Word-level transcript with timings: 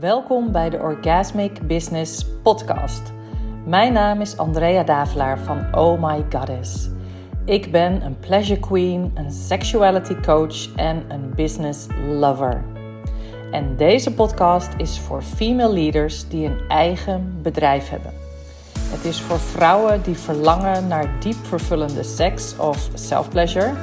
Welkom 0.00 0.52
bij 0.52 0.70
de 0.70 0.78
Orgasmic 0.78 1.66
Business 1.66 2.26
Podcast. 2.42 3.02
Mijn 3.66 3.92
naam 3.92 4.20
is 4.20 4.36
Andrea 4.36 4.82
Davelaar 4.82 5.38
van 5.38 5.74
Oh 5.74 6.02
My 6.02 6.24
Goddess. 6.30 6.88
Ik 7.44 7.70
ben 7.70 8.02
een 8.02 8.18
pleasure 8.18 8.60
queen, 8.60 9.12
een 9.14 9.30
sexuality 9.30 10.14
coach 10.14 10.74
en 10.76 11.04
een 11.08 11.34
business 11.34 11.86
lover. 12.08 12.64
En 13.50 13.76
deze 13.76 14.14
podcast 14.14 14.68
is 14.76 14.98
voor 14.98 15.22
female 15.22 15.72
leaders 15.72 16.28
die 16.28 16.46
een 16.46 16.68
eigen 16.68 17.38
bedrijf 17.42 17.88
hebben. 17.88 18.12
Het 18.78 19.04
is 19.04 19.20
voor 19.20 19.38
vrouwen 19.38 20.02
die 20.02 20.16
verlangen 20.16 20.88
naar 20.88 21.20
diep 21.20 21.46
vervullende 21.46 22.02
seks 22.02 22.56
of 22.58 22.88
self-pleasure 22.94 23.74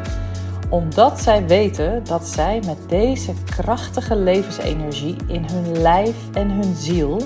omdat 0.69 1.21
zij 1.21 1.47
weten 1.47 2.03
dat 2.03 2.27
zij 2.27 2.61
met 2.65 2.77
deze 2.89 3.33
krachtige 3.45 4.15
levensenergie 4.15 5.15
in 5.27 5.45
hun 5.51 5.81
lijf 5.81 6.15
en 6.33 6.49
hun 6.49 6.75
ziel 6.75 7.21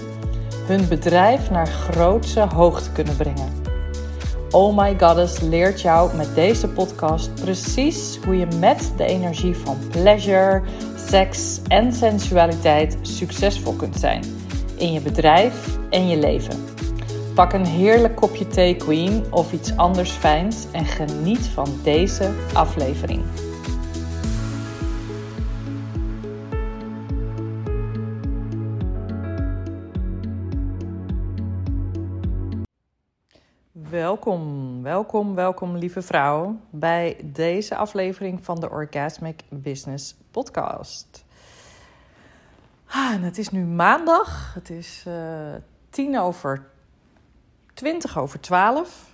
hun 0.67 0.87
bedrijf 0.87 1.49
naar 1.49 1.67
grootse 1.67 2.39
hoogte 2.39 2.91
kunnen 2.91 3.15
brengen. 3.15 3.61
Oh 4.51 4.77
My 4.77 4.99
Goddess 4.99 5.39
leert 5.39 5.81
jou 5.81 6.15
met 6.15 6.35
deze 6.35 6.67
podcast 6.67 7.33
precies 7.33 8.19
hoe 8.25 8.37
je 8.37 8.47
met 8.59 8.93
de 8.97 9.05
energie 9.05 9.55
van 9.55 9.77
pleasure, 9.91 10.61
seks 11.07 11.61
en 11.67 11.93
sensualiteit 11.93 12.97
succesvol 13.01 13.73
kunt 13.73 13.95
zijn 13.95 14.23
in 14.77 14.93
je 14.93 15.01
bedrijf 15.01 15.77
en 15.89 16.07
je 16.07 16.17
leven. 16.17 16.72
Pak 17.33 17.53
een 17.53 17.65
heerlijk 17.65 18.15
kopje 18.15 18.47
thee, 18.47 18.75
Queen, 18.75 19.33
of 19.33 19.53
iets 19.53 19.77
anders 19.77 20.11
fijns 20.11 20.71
en 20.71 20.85
geniet 20.85 21.45
van 21.47 21.79
deze 21.83 22.33
aflevering. 22.53 23.23
Welkom, 33.71 34.83
welkom, 34.83 35.35
welkom, 35.35 35.77
lieve 35.77 36.01
vrouw, 36.01 36.59
bij 36.69 37.17
deze 37.23 37.75
aflevering 37.75 38.43
van 38.43 38.59
de 38.59 38.69
Orgasmic 38.69 39.41
Business 39.49 40.15
Podcast. 40.31 41.25
Ah, 42.87 43.21
het 43.21 43.37
is 43.37 43.49
nu 43.49 43.65
maandag, 43.65 44.53
het 44.53 44.69
is 44.69 45.05
uh, 45.07 45.13
tien 45.89 46.19
over 46.19 46.71
20 47.73 48.17
over 48.17 48.39
12. 48.39 49.11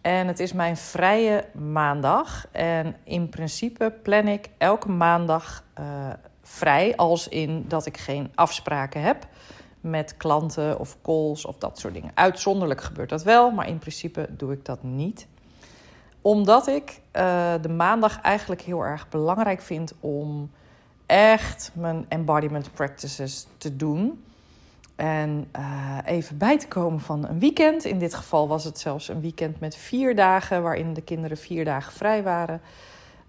En 0.00 0.26
het 0.26 0.40
is 0.40 0.52
mijn 0.52 0.76
vrije 0.76 1.44
maandag. 1.52 2.46
En 2.52 2.96
in 3.04 3.28
principe 3.28 3.94
plan 4.02 4.28
ik 4.28 4.50
elke 4.58 4.90
maandag 4.90 5.64
uh, 5.80 5.84
vrij, 6.42 6.96
als 6.96 7.28
in 7.28 7.64
dat 7.68 7.86
ik 7.86 7.96
geen 7.96 8.32
afspraken 8.34 9.02
heb 9.02 9.26
met 9.80 10.16
klanten 10.16 10.78
of 10.78 10.96
calls 11.02 11.44
of 11.44 11.58
dat 11.58 11.78
soort 11.78 11.94
dingen. 11.94 12.10
Uitzonderlijk 12.14 12.80
gebeurt 12.80 13.08
dat 13.08 13.22
wel, 13.22 13.50
maar 13.50 13.68
in 13.68 13.78
principe 13.78 14.28
doe 14.30 14.52
ik 14.52 14.64
dat 14.64 14.82
niet. 14.82 15.26
Omdat 16.22 16.66
ik 16.66 17.00
uh, 17.12 17.54
de 17.60 17.68
maandag 17.68 18.20
eigenlijk 18.20 18.60
heel 18.60 18.82
erg 18.82 19.08
belangrijk 19.08 19.60
vind 19.60 19.92
om 20.00 20.50
echt 21.06 21.70
mijn 21.74 22.06
embodiment 22.08 22.72
practices 22.72 23.46
te 23.58 23.76
doen. 23.76 24.24
En 24.98 25.48
uh, 25.58 25.98
even 26.04 26.38
bij 26.38 26.58
te 26.58 26.68
komen 26.68 27.00
van 27.00 27.28
een 27.28 27.38
weekend. 27.38 27.84
In 27.84 27.98
dit 27.98 28.14
geval 28.14 28.48
was 28.48 28.64
het 28.64 28.78
zelfs 28.78 29.08
een 29.08 29.20
weekend 29.20 29.60
met 29.60 29.76
vier 29.76 30.16
dagen, 30.16 30.62
waarin 30.62 30.94
de 30.94 31.02
kinderen 31.02 31.36
vier 31.36 31.64
dagen 31.64 31.92
vrij 31.92 32.22
waren. 32.22 32.60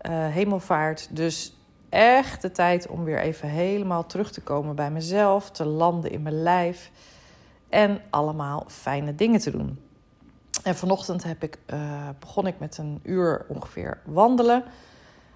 Uh, 0.09 0.27
hemelvaart. 0.27 1.15
Dus 1.15 1.57
echt 1.89 2.41
de 2.41 2.51
tijd 2.51 2.87
om 2.87 3.03
weer 3.03 3.19
even 3.19 3.49
helemaal 3.49 4.05
terug 4.05 4.31
te 4.31 4.41
komen 4.41 4.75
bij 4.75 4.91
mezelf, 4.91 5.51
te 5.51 5.65
landen 5.65 6.11
in 6.11 6.21
mijn 6.21 6.41
lijf 6.41 6.91
en 7.69 8.01
allemaal 8.09 8.63
fijne 8.67 9.15
dingen 9.15 9.39
te 9.39 9.51
doen. 9.51 9.79
En 10.63 10.75
vanochtend 10.75 11.23
heb 11.23 11.43
ik, 11.43 11.57
uh, 11.73 12.09
begon 12.19 12.47
ik 12.47 12.59
met 12.59 12.77
een 12.77 12.99
uur 13.03 13.45
ongeveer 13.47 13.99
wandelen. 14.05 14.63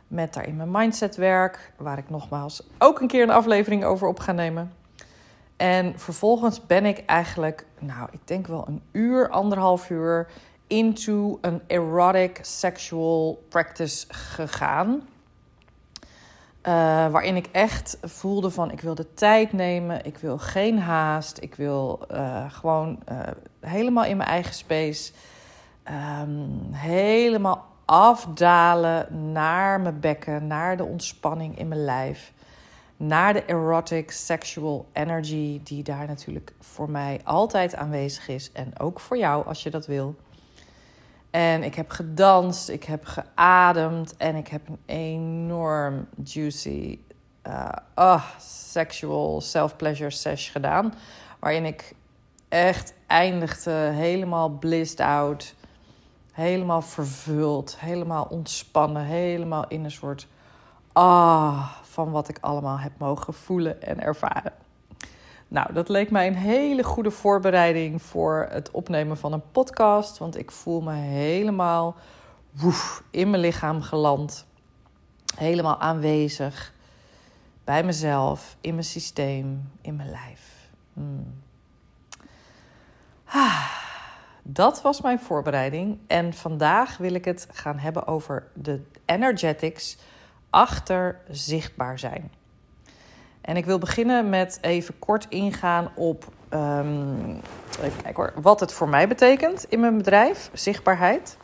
Met 0.07 0.33
daarin 0.33 0.55
mijn 0.55 0.71
mindsetwerk, 0.71 1.73
waar 1.77 1.97
ik 1.97 2.09
nogmaals 2.09 2.63
ook 2.77 3.01
een 3.01 3.07
keer 3.07 3.23
een 3.23 3.29
aflevering 3.29 3.83
over 3.83 4.07
op 4.07 4.19
ga 4.19 4.31
nemen. 4.31 4.71
En 5.63 5.99
vervolgens 5.99 6.65
ben 6.65 6.85
ik 6.85 7.03
eigenlijk, 7.05 7.65
nou, 7.79 8.09
ik 8.11 8.19
denk 8.23 8.47
wel 8.47 8.65
een 8.67 8.81
uur, 8.91 9.29
anderhalf 9.29 9.89
uur 9.89 10.27
into 10.67 11.37
een 11.41 11.61
erotic 11.67 12.39
sexual 12.41 13.43
practice 13.49 14.05
gegaan. 14.09 14.89
Uh, 14.89 15.03
waarin 17.07 17.35
ik 17.35 17.47
echt 17.51 17.97
voelde 18.01 18.51
van 18.51 18.71
ik 18.71 18.81
wil 18.81 18.95
de 18.95 19.13
tijd 19.13 19.53
nemen, 19.53 20.05
ik 20.05 20.17
wil 20.17 20.37
geen 20.37 20.79
haast, 20.79 21.41
ik 21.41 21.55
wil 21.55 22.05
uh, 22.11 22.51
gewoon 22.51 22.99
uh, 23.11 23.19
helemaal 23.59 24.05
in 24.05 24.17
mijn 24.17 24.29
eigen 24.29 24.53
space, 24.53 25.11
um, 26.21 26.69
helemaal 26.71 27.65
afdalen 27.85 29.31
naar 29.31 29.81
mijn 29.81 29.99
bekken, 29.99 30.47
naar 30.47 30.77
de 30.77 30.85
ontspanning 30.85 31.57
in 31.57 31.67
mijn 31.67 31.83
lijf, 31.83 32.33
naar 33.07 33.33
de 33.33 33.45
erotic 33.45 34.11
sexual 34.11 34.85
energy 34.93 35.61
die 35.63 35.83
daar 35.83 36.07
natuurlijk 36.07 36.53
voor 36.59 36.89
mij 36.89 37.21
altijd 37.23 37.75
aanwezig 37.75 38.27
is 38.27 38.51
en 38.51 38.79
ook 38.79 38.99
voor 38.99 39.17
jou 39.17 39.45
als 39.45 39.63
je 39.63 39.69
dat 39.69 39.85
wil. 39.85 40.15
En 41.29 41.63
ik 41.63 41.75
heb 41.75 41.89
gedanst, 41.89 42.69
ik 42.69 42.83
heb 42.83 43.05
geademd 43.05 44.17
en 44.17 44.35
ik 44.35 44.47
heb 44.47 44.61
een 44.67 44.79
enorm 44.85 46.07
juicy 46.23 46.99
uh, 47.97 48.23
sexual 48.39 49.41
self-pleasure 49.41 50.09
sesh 50.09 50.51
gedaan. 50.51 50.93
Waarin 51.39 51.65
ik 51.65 51.95
echt 52.49 52.93
eindigde 53.07 53.71
helemaal 53.71 54.49
blissed 54.49 54.99
out, 54.99 55.55
helemaal 56.31 56.81
vervuld, 56.81 57.79
helemaal 57.79 58.27
ontspannen, 58.29 59.03
helemaal 59.03 59.67
in 59.67 59.83
een 59.83 59.91
soort 59.91 60.27
ah 60.91 61.82
van 61.93 62.11
wat 62.11 62.29
ik 62.29 62.37
allemaal 62.41 62.79
heb 62.79 62.91
mogen 62.97 63.33
voelen 63.33 63.81
en 63.81 63.99
ervaren. 63.99 64.53
Nou, 65.47 65.73
dat 65.73 65.89
leek 65.89 66.11
mij 66.11 66.27
een 66.27 66.35
hele 66.35 66.83
goede 66.83 67.11
voorbereiding 67.11 68.01
voor 68.01 68.47
het 68.49 68.71
opnemen 68.71 69.17
van 69.17 69.33
een 69.33 69.51
podcast. 69.51 70.17
Want 70.17 70.37
ik 70.37 70.51
voel 70.51 70.81
me 70.81 70.93
helemaal 70.93 71.95
in 73.11 73.29
mijn 73.29 73.41
lichaam 73.41 73.81
geland. 73.81 74.45
Helemaal 75.35 75.79
aanwezig. 75.79 76.73
Bij 77.63 77.83
mezelf, 77.83 78.57
in 78.61 78.73
mijn 78.73 78.85
systeem, 78.85 79.71
in 79.81 79.95
mijn 79.95 80.09
lijf. 80.09 80.69
Hmm. 80.93 81.41
Ah, 83.25 83.71
dat 84.43 84.81
was 84.81 85.01
mijn 85.01 85.19
voorbereiding. 85.19 85.99
En 86.07 86.33
vandaag 86.33 86.97
wil 86.97 87.13
ik 87.13 87.25
het 87.25 87.47
gaan 87.51 87.77
hebben 87.77 88.07
over 88.07 88.47
de 88.53 88.81
energetics 89.05 89.97
achter 90.53 91.19
zichtbaar 91.29 91.99
zijn. 91.99 92.31
En 93.41 93.57
ik 93.57 93.65
wil 93.65 93.79
beginnen 93.79 94.29
met 94.29 94.57
even 94.61 94.99
kort 94.99 95.25
ingaan 95.29 95.91
op 95.95 96.25
kijken 98.01 98.15
hoor, 98.15 98.33
wat 98.41 98.59
het 98.59 98.73
voor 98.73 98.89
mij 98.89 99.07
betekent 99.07 99.65
in 99.69 99.79
mijn 99.79 99.97
bedrijf, 99.97 100.49
zichtbaarheid. 100.53 101.37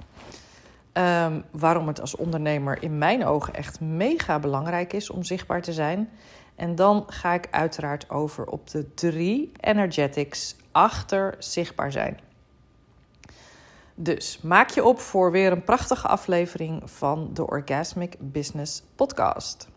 Um, 0.93 1.43
waarom 1.51 1.87
het 1.87 2.01
als 2.01 2.15
ondernemer 2.15 2.83
in 2.83 2.97
mijn 2.97 3.25
ogen 3.25 3.53
echt 3.53 3.79
mega 3.79 4.39
belangrijk 4.39 4.93
is 4.93 5.09
om 5.09 5.23
zichtbaar 5.23 5.61
te 5.61 5.73
zijn. 5.73 6.09
En 6.55 6.75
dan 6.75 7.03
ga 7.07 7.33
ik 7.33 7.47
uiteraard 7.51 8.09
over 8.09 8.45
op 8.45 8.69
de 8.69 8.93
drie 8.93 9.51
energetics 9.59 10.55
achter 10.71 11.35
zichtbaar 11.37 11.91
zijn. 11.91 12.19
Dus 14.01 14.39
maak 14.41 14.69
je 14.69 14.83
op 14.83 14.99
voor 14.99 15.31
weer 15.31 15.51
een 15.51 15.63
prachtige 15.63 16.07
aflevering 16.07 16.81
van 16.85 17.29
de 17.33 17.47
Orgasmic 17.47 18.15
Business 18.19 18.83
Podcast. 18.95 19.67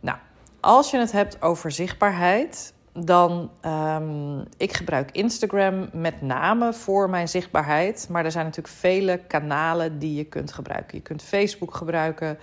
Nou, 0.00 0.18
als 0.60 0.90
je 0.90 0.98
het 0.98 1.12
hebt 1.12 1.42
over 1.42 1.70
zichtbaarheid, 1.70 2.74
dan 2.92 3.50
um, 3.66 4.44
ik 4.56 4.72
gebruik 4.72 5.10
Instagram 5.10 5.88
met 5.92 6.22
name 6.22 6.72
voor 6.72 7.10
mijn 7.10 7.28
zichtbaarheid. 7.28 8.06
Maar 8.10 8.24
er 8.24 8.30
zijn 8.30 8.44
natuurlijk 8.44 8.74
vele 8.74 9.18
kanalen 9.26 9.98
die 9.98 10.14
je 10.14 10.24
kunt 10.24 10.52
gebruiken. 10.52 10.96
Je 10.96 11.02
kunt 11.02 11.22
Facebook 11.22 11.74
gebruiken, 11.74 12.38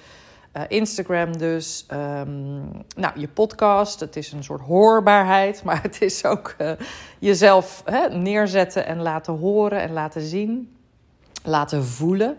uh, 0.58 0.64
Instagram 0.68 1.38
dus. 1.38 1.86
Um, 1.92 2.86
nou, 2.96 3.20
je 3.20 3.28
podcast, 3.28 4.00
het 4.00 4.16
is 4.16 4.32
een 4.32 4.44
soort 4.44 4.62
hoorbaarheid, 4.62 5.64
maar 5.66 5.82
het 5.82 6.02
is 6.02 6.26
ook 6.26 6.56
uh, 6.62 6.72
jezelf 7.20 7.82
hè, 7.86 8.10
neerzetten 8.10 8.86
en 8.86 9.02
laten 9.02 9.34
horen 9.34 9.82
en 9.82 9.92
laten 9.92 10.22
zien, 10.22 10.78
laten 11.44 11.86
voelen. 11.86 12.38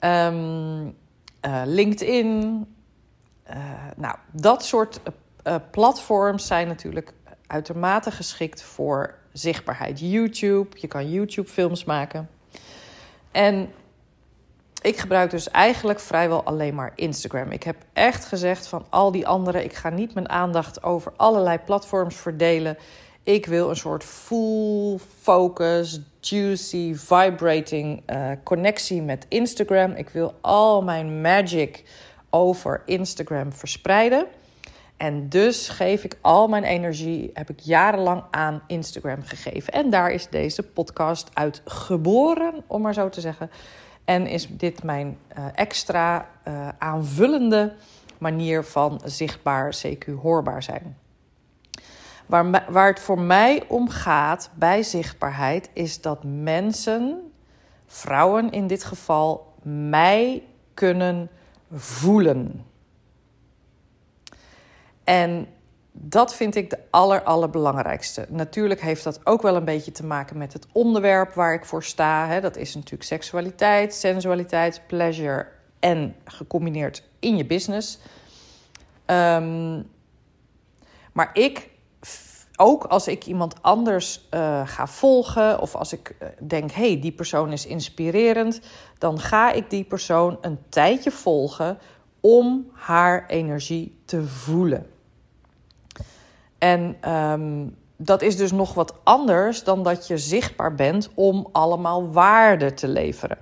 Um, 0.00 0.84
uh, 1.46 1.62
LinkedIn, 1.64 2.66
nou, 3.96 4.16
dat 4.30 4.64
soort 4.64 5.00
platforms 5.70 6.46
zijn 6.46 6.68
natuurlijk 6.68 7.12
uitermate 7.46 8.10
geschikt 8.10 8.62
voor 8.62 9.14
zichtbaarheid. 9.32 10.00
YouTube, 10.00 10.68
je 10.80 10.86
kan 10.86 11.10
YouTube-films 11.10 11.84
maken. 11.84 12.28
En 13.30 13.68
ik 14.86 14.98
gebruik 14.98 15.30
dus 15.30 15.50
eigenlijk 15.50 16.00
vrijwel 16.00 16.44
alleen 16.44 16.74
maar 16.74 16.92
Instagram. 16.94 17.50
Ik 17.50 17.62
heb 17.62 17.76
echt 17.92 18.24
gezegd 18.24 18.66
van 18.66 18.86
al 18.88 19.12
die 19.12 19.26
andere, 19.26 19.64
ik 19.64 19.74
ga 19.74 19.88
niet 19.88 20.14
mijn 20.14 20.28
aandacht 20.28 20.82
over 20.82 21.12
allerlei 21.16 21.58
platforms 21.58 22.16
verdelen. 22.16 22.76
Ik 23.22 23.46
wil 23.46 23.68
een 23.68 23.76
soort 23.76 24.04
full 24.04 24.98
focus, 25.20 26.00
juicy, 26.20 26.94
vibrating 26.94 28.02
uh, 28.06 28.30
connectie 28.42 29.02
met 29.02 29.26
Instagram. 29.28 29.92
Ik 29.92 30.08
wil 30.08 30.34
al 30.40 30.82
mijn 30.82 31.20
magic 31.20 31.84
over 32.30 32.82
Instagram 32.84 33.52
verspreiden. 33.52 34.26
En 34.96 35.28
dus 35.28 35.68
geef 35.68 36.04
ik 36.04 36.18
al 36.20 36.48
mijn 36.48 36.64
energie, 36.64 37.30
heb 37.34 37.50
ik 37.50 37.60
jarenlang 37.60 38.22
aan 38.30 38.62
Instagram 38.66 39.22
gegeven. 39.22 39.72
En 39.72 39.90
daar 39.90 40.10
is 40.10 40.28
deze 40.28 40.62
podcast 40.62 41.30
uit 41.32 41.62
geboren, 41.64 42.64
om 42.66 42.82
maar 42.82 42.94
zo 42.94 43.08
te 43.08 43.20
zeggen. 43.20 43.50
En 44.06 44.26
is 44.26 44.48
dit 44.50 44.82
mijn 44.82 45.18
uh, 45.38 45.44
extra 45.54 46.28
uh, 46.48 46.68
aanvullende 46.78 47.74
manier 48.18 48.64
van 48.64 49.00
zichtbaar, 49.04 49.76
CQ 49.86 50.12
hoorbaar 50.22 50.62
zijn. 50.62 50.96
Waar, 52.26 52.64
waar 52.68 52.86
het 52.86 53.00
voor 53.00 53.20
mij 53.20 53.64
om 53.68 53.88
gaat 53.88 54.50
bij 54.54 54.82
zichtbaarheid 54.82 55.70
is 55.72 56.00
dat 56.00 56.24
mensen, 56.24 57.32
vrouwen 57.86 58.50
in 58.50 58.66
dit 58.66 58.84
geval, 58.84 59.54
mij 59.88 60.42
kunnen 60.74 61.30
voelen. 61.72 62.64
En 65.04 65.46
dat 65.98 66.34
vind 66.34 66.54
ik 66.54 66.70
de 66.70 66.78
aller, 66.90 67.22
allerbelangrijkste. 67.22 68.26
Natuurlijk 68.28 68.80
heeft 68.80 69.04
dat 69.04 69.20
ook 69.24 69.42
wel 69.42 69.56
een 69.56 69.64
beetje 69.64 69.92
te 69.92 70.04
maken 70.04 70.38
met 70.38 70.52
het 70.52 70.66
onderwerp 70.72 71.32
waar 71.32 71.54
ik 71.54 71.64
voor 71.64 71.84
sta. 71.84 72.26
Hè. 72.26 72.40
Dat 72.40 72.56
is 72.56 72.74
natuurlijk 72.74 73.02
seksualiteit, 73.02 73.94
sensualiteit, 73.94 74.80
pleasure 74.86 75.46
en 75.80 76.14
gecombineerd 76.24 77.02
in 77.18 77.36
je 77.36 77.44
business. 77.44 77.98
Um, 79.06 79.90
maar 81.12 81.30
ik, 81.32 81.70
ook 82.56 82.84
als 82.84 83.08
ik 83.08 83.26
iemand 83.26 83.62
anders 83.62 84.26
uh, 84.34 84.68
ga 84.68 84.86
volgen 84.86 85.60
of 85.60 85.74
als 85.74 85.92
ik 85.92 86.16
uh, 86.22 86.28
denk, 86.42 86.70
hé, 86.70 86.88
hey, 86.90 87.00
die 87.00 87.12
persoon 87.12 87.52
is 87.52 87.66
inspirerend, 87.66 88.60
dan 88.98 89.20
ga 89.20 89.52
ik 89.52 89.70
die 89.70 89.84
persoon 89.84 90.38
een 90.40 90.58
tijdje 90.68 91.10
volgen 91.10 91.78
om 92.20 92.70
haar 92.72 93.26
energie 93.26 93.98
te 94.04 94.24
voelen. 94.24 94.86
En 96.58 97.12
um, 97.12 97.76
dat 97.96 98.22
is 98.22 98.36
dus 98.36 98.52
nog 98.52 98.74
wat 98.74 98.94
anders 99.04 99.64
dan 99.64 99.82
dat 99.82 100.06
je 100.06 100.18
zichtbaar 100.18 100.74
bent 100.74 101.10
om 101.14 101.48
allemaal 101.52 102.12
waarde 102.12 102.74
te 102.74 102.88
leveren. 102.88 103.38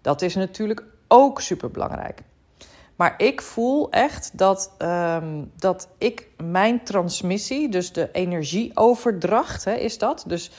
Dat 0.00 0.22
is 0.22 0.34
natuurlijk 0.34 0.84
ook 1.08 1.40
super 1.40 1.70
belangrijk. 1.70 2.22
Maar 2.96 3.14
ik 3.16 3.42
voel 3.42 3.90
echt 3.90 4.38
dat, 4.38 4.72
um, 4.78 5.50
dat 5.56 5.88
ik 5.98 6.28
mijn 6.44 6.84
transmissie, 6.84 7.68
dus 7.68 7.92
de 7.92 8.08
energieoverdracht, 8.12 9.64
hè, 9.64 9.74
is 9.74 9.98
dat. 9.98 10.24
Dus 10.26 10.50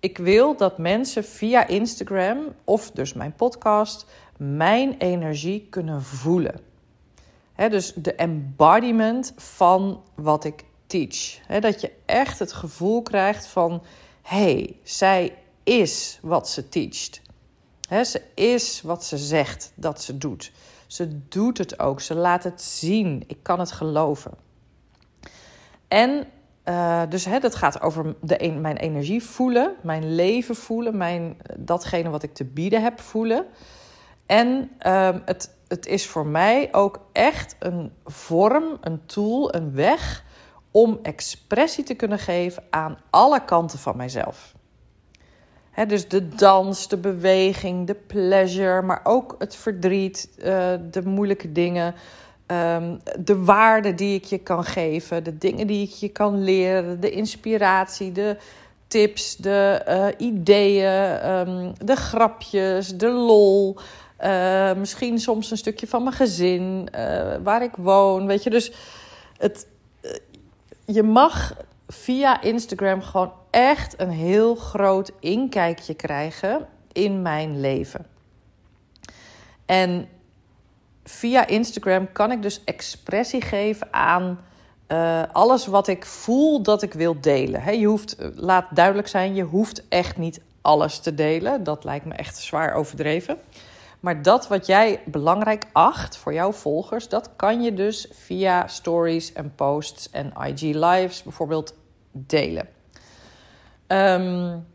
ik 0.00 0.18
wil 0.18 0.56
dat 0.56 0.78
mensen 0.78 1.24
via 1.24 1.66
Instagram 1.66 2.38
of 2.64 2.90
dus 2.90 3.12
mijn 3.12 3.34
podcast 3.34 4.06
mijn 4.36 4.94
energie 4.98 5.66
kunnen 5.70 6.02
voelen. 6.02 6.60
Dus 7.56 7.92
de 7.92 8.14
embodiment 8.14 9.32
van 9.36 10.02
wat 10.14 10.44
ik 10.44 10.64
teach. 10.92 11.60
dat 11.60 11.80
je 11.80 11.92
echt 12.06 12.38
het 12.38 12.52
gevoel 12.52 13.02
krijgt 13.02 13.46
van: 13.46 13.82
hey, 14.22 14.76
zij 14.82 15.34
is 15.62 16.18
wat 16.22 16.48
ze 16.48 16.68
teacht. 16.68 17.20
ze 17.88 18.22
is 18.34 18.82
wat 18.82 19.04
ze 19.04 19.16
zegt 19.16 19.72
dat 19.74 20.02
ze 20.02 20.18
doet. 20.18 20.52
Ze 20.86 21.28
doet 21.28 21.58
het 21.58 21.78
ook. 21.78 22.00
Ze 22.00 22.14
laat 22.14 22.44
het 22.44 22.62
zien. 22.62 23.24
Ik 23.26 23.38
kan 23.42 23.58
het 23.58 23.72
geloven. 23.72 24.32
En 25.88 26.26
uh, 26.64 27.02
dus 27.08 27.24
hè, 27.24 27.38
dat 27.38 27.54
gaat 27.54 27.80
over 27.80 28.14
de, 28.20 28.52
mijn 28.60 28.76
energie 28.76 29.22
voelen, 29.22 29.74
mijn 29.82 30.14
leven 30.14 30.56
voelen, 30.56 30.96
mijn, 30.96 31.36
datgene 31.56 32.10
wat 32.10 32.22
ik 32.22 32.34
te 32.34 32.44
bieden 32.44 32.82
heb 32.82 33.00
voelen. 33.00 33.46
En 34.26 34.70
uh, 34.86 35.16
het, 35.24 35.56
het 35.68 35.86
is 35.86 36.06
voor 36.06 36.26
mij 36.26 36.68
ook 36.72 37.00
echt 37.12 37.56
een 37.58 37.92
vorm, 38.04 38.78
een 38.80 39.06
tool, 39.06 39.54
een 39.54 39.74
weg 39.74 40.24
om 40.72 40.98
expressie 41.02 41.84
te 41.84 41.94
kunnen 41.94 42.18
geven 42.18 42.62
aan 42.70 42.98
alle 43.10 43.44
kanten 43.44 43.78
van 43.78 43.96
mijzelf. 43.96 44.54
dus 45.86 46.08
de 46.08 46.28
dans, 46.28 46.88
de 46.88 46.96
beweging, 46.96 47.86
de 47.86 47.94
pleasure, 47.94 48.82
maar 48.82 49.00
ook 49.04 49.34
het 49.38 49.56
verdriet, 49.56 50.28
uh, 50.38 50.44
de 50.90 51.02
moeilijke 51.04 51.52
dingen, 51.52 51.94
um, 52.46 53.00
de 53.18 53.44
waarde 53.44 53.94
die 53.94 54.14
ik 54.14 54.24
je 54.24 54.38
kan 54.38 54.64
geven, 54.64 55.24
de 55.24 55.38
dingen 55.38 55.66
die 55.66 55.86
ik 55.86 55.90
je 55.90 56.08
kan 56.08 56.44
leren, 56.44 57.00
de 57.00 57.10
inspiratie, 57.10 58.12
de 58.12 58.36
tips, 58.86 59.36
de 59.36 59.82
uh, 59.88 60.26
ideeën, 60.28 61.28
um, 61.30 61.72
de 61.78 61.96
grapjes, 61.96 62.96
de 62.96 63.08
lol. 63.08 63.76
Uh, 64.20 64.74
misschien 64.74 65.18
soms 65.18 65.50
een 65.50 65.56
stukje 65.56 65.86
van 65.86 66.02
mijn 66.02 66.14
gezin, 66.14 66.88
waar 67.42 67.62
ik 67.62 67.76
woon. 67.76 68.26
Weet 68.26 68.42
je, 68.42 68.50
dus 68.50 68.72
het, 69.38 69.66
je 70.84 71.02
mag 71.02 71.56
via 71.88 72.40
Instagram 72.42 73.02
gewoon 73.02 73.32
echt 73.50 74.00
een 74.00 74.10
heel 74.10 74.54
groot 74.54 75.12
inkijkje 75.20 75.94
krijgen 75.94 76.68
in 76.92 77.22
mijn 77.22 77.60
leven. 77.60 78.06
En 79.66 80.08
via 81.04 81.46
Instagram 81.46 82.12
kan 82.12 82.30
ik 82.30 82.42
dus 82.42 82.64
expressie 82.64 83.40
geven 83.40 83.92
aan 83.92 84.38
uh, 84.88 85.22
alles 85.32 85.66
wat 85.66 85.88
ik 85.88 86.06
voel 86.06 86.62
dat 86.62 86.82
ik 86.82 86.92
wil 86.92 87.20
delen. 87.20 87.78
je 87.78 87.86
hoeft, 87.86 88.16
eh, 88.16 88.28
laat 88.34 88.66
duidelijk 88.70 89.08
zijn, 89.08 89.34
je 89.34 89.42
hoeft 89.42 89.88
echt 89.88 90.16
niet 90.16 90.40
alles 90.60 90.98
te 90.98 91.14
delen. 91.14 91.64
Dat 91.64 91.84
lijkt 91.84 92.04
me 92.04 92.14
echt 92.14 92.36
zwaar 92.36 92.74
overdreven. 92.74 93.38
Maar 94.02 94.22
dat 94.22 94.48
wat 94.48 94.66
jij 94.66 95.02
belangrijk 95.04 95.64
acht 95.72 96.16
voor 96.16 96.32
jouw 96.32 96.52
volgers, 96.52 97.08
dat 97.08 97.30
kan 97.36 97.62
je 97.62 97.74
dus 97.74 98.08
via 98.12 98.66
stories 98.66 99.32
en 99.32 99.54
posts 99.54 100.10
en 100.10 100.32
IG 100.46 100.60
lives 100.60 101.22
bijvoorbeeld 101.22 101.74
delen. 102.10 102.68
Um, 103.86 104.66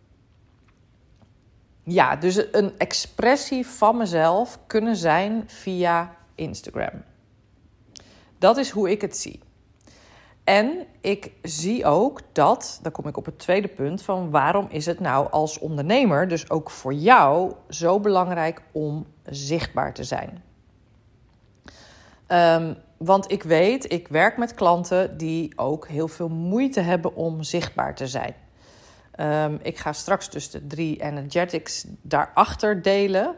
ja, 1.83 2.15
dus 2.15 2.44
een 2.51 2.77
expressie 2.77 3.68
van 3.68 3.97
mezelf 3.97 4.59
kunnen 4.68 4.95
zijn 4.95 5.44
via 5.47 6.15
Instagram. 6.35 7.03
Dat 8.38 8.57
is 8.57 8.69
hoe 8.69 8.91
ik 8.91 9.01
het 9.01 9.18
zie. 9.18 9.39
En 10.47 10.85
ik 11.01 11.31
zie 11.41 11.85
ook 11.85 12.21
dat, 12.31 12.80
dan 12.81 12.91
kom 12.91 13.07
ik 13.07 13.18
op 13.18 13.25
het 13.25 13.39
tweede 13.39 13.68
punt, 13.68 14.01
van 14.01 14.30
waarom 14.30 14.68
is 14.69 14.85
het 14.85 14.99
nou 14.99 15.31
als 15.31 15.59
ondernemer, 15.59 16.28
dus 16.28 16.49
ook 16.49 16.69
voor 16.69 16.94
jou, 16.94 17.54
zo 17.69 17.99
belangrijk 17.99 18.61
om 18.71 19.06
zichtbaar 19.29 19.93
te 19.93 20.03
zijn? 20.03 20.43
Um, 22.27 22.75
want 22.97 23.31
ik 23.31 23.43
weet, 23.43 23.91
ik 23.91 24.07
werk 24.07 24.37
met 24.37 24.53
klanten 24.53 25.17
die 25.17 25.53
ook 25.55 25.87
heel 25.87 26.07
veel 26.07 26.29
moeite 26.29 26.79
hebben 26.79 27.15
om 27.15 27.43
zichtbaar 27.43 27.95
te 27.95 28.07
zijn. 28.07 28.33
Um, 29.19 29.59
ik 29.61 29.77
ga 29.77 29.93
straks 29.93 30.29
dus 30.29 30.49
de 30.49 30.67
drie 30.67 31.01
energetics 31.01 31.85
daarachter 32.01 32.81
delen. 32.81 33.35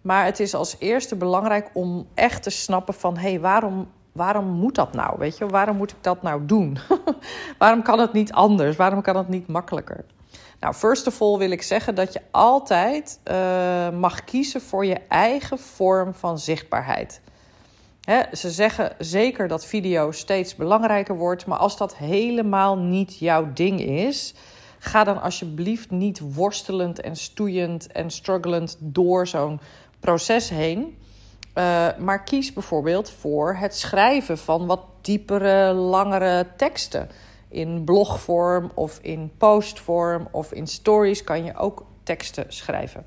Maar 0.00 0.24
het 0.24 0.40
is 0.40 0.54
als 0.54 0.76
eerste 0.78 1.16
belangrijk 1.16 1.70
om 1.72 2.06
echt 2.14 2.42
te 2.42 2.50
snappen 2.50 2.94
van... 2.94 3.16
hé, 3.16 3.30
hey, 3.30 3.40
waarom 3.40 3.88
waarom 4.14 4.46
moet 4.46 4.74
dat 4.74 4.92
nou? 4.92 5.18
Weet 5.18 5.38
je, 5.38 5.46
waarom 5.46 5.76
moet 5.76 5.90
ik 5.90 5.96
dat 6.00 6.22
nou 6.22 6.46
doen? 6.46 6.78
waarom 7.58 7.82
kan 7.82 7.98
het 7.98 8.12
niet 8.12 8.32
anders? 8.32 8.76
Waarom 8.76 9.02
kan 9.02 9.16
het 9.16 9.28
niet 9.28 9.46
makkelijker? 9.46 10.04
Nou, 10.64 10.76
first 10.76 11.06
of 11.06 11.20
all 11.20 11.38
wil 11.38 11.50
ik 11.50 11.62
zeggen 11.62 11.94
dat 11.94 12.12
je 12.12 12.20
altijd 12.30 13.20
uh, 13.24 13.90
mag 13.90 14.24
kiezen 14.24 14.60
voor 14.60 14.86
je 14.86 15.00
eigen 15.08 15.58
vorm 15.58 16.14
van 16.14 16.38
zichtbaarheid. 16.38 17.20
Ze 18.32 18.50
zeggen 18.50 18.92
zeker 18.98 19.48
dat 19.48 19.66
video 19.66 20.10
steeds 20.10 20.54
belangrijker 20.54 21.16
wordt, 21.16 21.46
maar 21.46 21.58
als 21.58 21.76
dat 21.76 21.96
helemaal 21.96 22.78
niet 22.78 23.18
jouw 23.18 23.52
ding 23.52 23.80
is, 23.80 24.34
ga 24.78 25.04
dan 25.04 25.22
alsjeblieft 25.22 25.90
niet 25.90 26.34
worstelend 26.34 27.00
en 27.00 27.16
stoeiend 27.16 27.92
en 27.92 28.10
strugglend 28.10 28.76
door 28.80 29.26
zo'n 29.26 29.60
proces 30.00 30.48
heen. 30.48 30.98
Uh, 31.54 31.88
maar 31.98 32.22
kies 32.22 32.52
bijvoorbeeld 32.52 33.10
voor 33.10 33.56
het 33.56 33.76
schrijven 33.76 34.38
van 34.38 34.66
wat 34.66 34.80
diepere, 35.00 35.72
langere 35.72 36.46
teksten. 36.56 37.08
In 37.54 37.84
blogvorm 37.84 38.70
of 38.74 38.98
in 39.02 39.32
postvorm 39.38 40.28
of 40.30 40.52
in 40.52 40.66
stories 40.66 41.24
kan 41.24 41.44
je 41.44 41.56
ook 41.56 41.84
teksten 42.02 42.44
schrijven. 42.48 43.06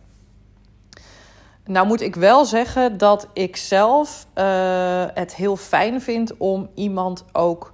Nou 1.66 1.88
moet 1.88 2.02
ik 2.02 2.16
wel 2.16 2.46
zeggen 2.46 2.98
dat 2.98 3.28
ik 3.34 3.56
zelf 3.56 4.28
uh, 4.36 5.06
het 5.14 5.36
heel 5.36 5.56
fijn 5.56 6.02
vind 6.02 6.38
om 6.38 6.70
iemand 6.74 7.26
ook 7.32 7.74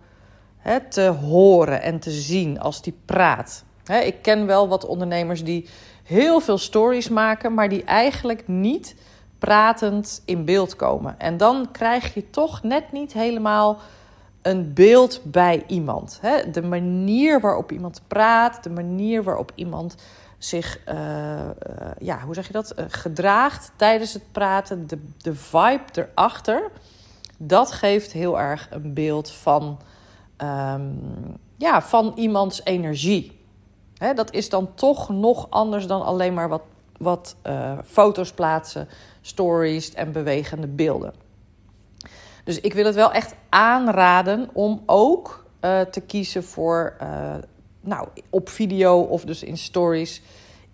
hè, 0.58 0.80
te 0.89 1.01
horen 1.01 1.82
en 1.82 2.00
te 2.00 2.12
zien 2.12 2.60
als 2.60 2.82
die 2.82 2.98
praat. 3.06 3.63
Hè, 3.84 4.00
ik 4.00 4.22
ken 4.22 4.46
wel 4.46 4.68
wat 4.68 4.86
ondernemers 4.86 5.44
die 5.44 5.70
heel 6.03 6.39
veel 6.39 6.58
stories 6.58 7.10
maken, 7.10 7.53
maar 7.53 7.70
die 7.70 7.84
eigenlijk 7.84 8.48
niet 8.48 8.96
pratend 9.39 10.22
in 10.25 10.46
beeld 10.46 10.75
komen. 10.75 11.20
En 11.20 11.38
dan 11.38 11.68
krijg 11.72 12.13
je 12.13 12.30
toch 12.30 12.63
net 12.63 12.92
niet 12.92 13.13
helemaal 13.13 13.80
een 14.43 14.73
beeld 14.73 15.21
bij 15.23 15.63
iemand. 15.67 16.17
Hè? 16.21 16.50
De 16.50 16.62
manier 16.62 17.41
waarop 17.41 17.71
iemand 17.71 18.01
praat, 18.07 18.63
de 18.63 18.69
manier 18.69 19.23
waarop 19.23 19.51
iemand 19.55 19.95
zich, 20.38 20.79
uh, 20.89 20.95
uh, 20.95 21.50
ja, 22.00 22.19
hoe 22.19 22.33
zeg 22.33 22.47
je 22.47 22.53
dat, 22.53 22.73
uh, 22.79 22.85
gedraagt 22.88 23.71
tijdens 23.75 24.13
het 24.13 24.31
praten, 24.31 24.88
de, 24.88 25.00
de 25.17 25.35
vibe 25.35 25.83
erachter, 25.93 26.71
dat 27.38 27.71
geeft 27.71 28.12
heel 28.12 28.39
erg 28.39 28.67
een 28.71 28.93
beeld 28.93 29.31
van, 29.31 29.79
um, 30.38 31.38
ja, 31.57 31.81
van 31.81 32.13
iemands 32.15 32.62
energie. 32.63 33.39
Hè, 33.97 34.13
dat 34.13 34.33
is 34.33 34.50
dan 34.50 34.73
toch 34.73 35.09
nog 35.09 35.47
anders 35.50 35.88
dan 35.88 36.03
alleen 36.03 36.33
maar 36.33 36.50
wat, 36.50 36.63
wat 36.97 37.35
foto's 37.85 38.31
plaatsen, 38.31 38.88
stories 39.21 39.93
en 39.93 40.12
bewegende 40.12 40.67
beelden. 40.67 41.23
Dus 42.43 42.59
ik 42.62 42.73
wil 42.73 42.85
het 42.85 42.95
wel 42.95 43.12
echt 43.12 43.35
aanraden 43.50 44.50
om 44.53 44.83
ook 44.85 45.45
te 45.91 46.01
kiezen 46.07 46.43
voor 46.43 46.97
nou, 47.81 48.07
op 48.29 48.50
video 48.50 49.00
of 49.00 49.25
dus 49.25 49.43
in 49.43 49.57
stories 49.57 50.21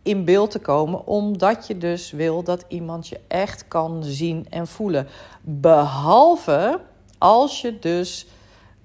in 0.03 0.25
beeld 0.25 0.51
te 0.51 0.59
komen, 0.59 1.07
omdat 1.07 1.67
je 1.67 1.77
dus 1.77 2.11
wil 2.11 2.43
dat 2.43 2.65
iemand 2.67 3.07
je 3.07 3.19
echt 3.27 3.67
kan 3.67 4.03
zien 4.03 4.45
en 4.49 4.67
voelen. 4.67 5.07
Behalve 5.41 6.79
als 7.17 7.61
je 7.61 7.79
dus 7.79 8.27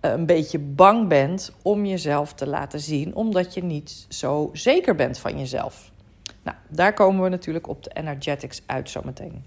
eh, 0.00 0.10
een 0.10 0.26
beetje 0.26 0.58
bang 0.58 1.08
bent 1.08 1.52
om 1.62 1.86
jezelf 1.86 2.32
te 2.32 2.46
laten 2.46 2.80
zien, 2.80 3.14
omdat 3.14 3.54
je 3.54 3.62
niet 3.62 4.06
zo 4.08 4.50
zeker 4.52 4.94
bent 4.94 5.18
van 5.18 5.38
jezelf. 5.38 5.92
Nou, 6.42 6.56
daar 6.68 6.92
komen 6.92 7.22
we 7.22 7.28
natuurlijk 7.28 7.68
op 7.68 7.82
de 7.82 7.90
energetics 7.94 8.62
uit 8.66 8.90
zometeen. 8.90 9.44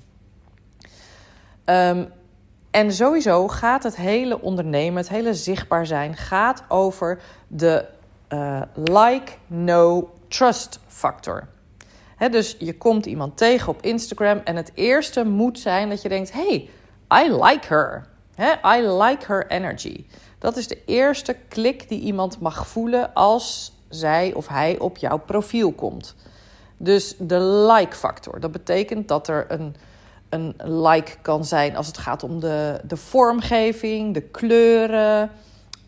Um, 1.65 2.07
en 2.77 2.93
sowieso 2.93 3.47
gaat 3.47 3.83
het 3.83 3.95
hele 3.95 4.41
ondernemen, 4.41 4.97
het 4.97 5.09
hele 5.09 5.33
zichtbaar 5.33 5.85
zijn, 5.85 6.15
gaat 6.15 6.63
over 6.67 7.19
de 7.47 7.85
uh, 8.29 8.61
like, 8.73 9.31
no, 9.47 10.09
trust 10.27 10.79
factor. 10.87 11.47
dus 12.31 12.55
je 12.59 12.77
komt 12.77 13.05
iemand 13.05 13.37
tegen 13.37 13.69
op 13.69 13.81
Instagram 13.81 14.41
en 14.43 14.55
het 14.55 14.71
eerste 14.73 15.25
moet 15.25 15.59
zijn 15.59 15.89
dat 15.89 16.01
je 16.01 16.09
denkt: 16.09 16.31
hey, 16.33 16.69
I 17.13 17.33
like 17.43 17.67
her. 17.67 18.07
I 18.77 18.87
like 18.87 19.25
her 19.25 19.47
energy. 19.47 20.05
Dat 20.39 20.57
is 20.57 20.67
de 20.67 20.83
eerste 20.85 21.35
klik 21.47 21.89
die 21.89 21.99
iemand 21.99 22.39
mag 22.39 22.67
voelen 22.67 23.13
als 23.13 23.73
zij 23.89 24.33
of 24.33 24.47
hij 24.47 24.79
op 24.79 24.97
jouw 24.97 25.17
profiel 25.17 25.71
komt. 25.71 26.15
Dus 26.77 27.15
de 27.19 27.39
like 27.39 27.95
factor. 27.95 28.39
Dat 28.39 28.51
betekent 28.51 29.07
dat 29.07 29.27
er 29.27 29.45
een, 29.47 29.75
een 30.29 30.55
like 30.63 31.15
kan 31.21 31.45
zijn 31.45 31.75
als 31.75 31.87
het 31.87 31.97
gaat 31.97 32.23
om 32.23 32.39
de, 32.39 32.81
de 32.83 32.97
vormgeving, 32.97 34.13
de 34.13 34.21
kleuren, 34.21 35.31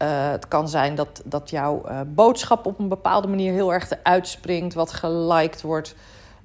uh, 0.02 0.30
het 0.30 0.48
kan 0.48 0.70
zijn 0.70 0.96
dat, 0.96 1.22
dat 1.26 1.50
jouw 1.50 1.82
uh, 1.86 2.00
boodschap 2.08 2.66
op 2.66 2.80
een 2.80 2.88
bepaalde 2.88 3.28
manier 3.28 3.54
heel 3.54 3.74
erg 3.74 3.90
uitspringt, 4.04 4.74
wat 4.74 4.92
geliked 4.92 5.62
wordt. 5.62 5.96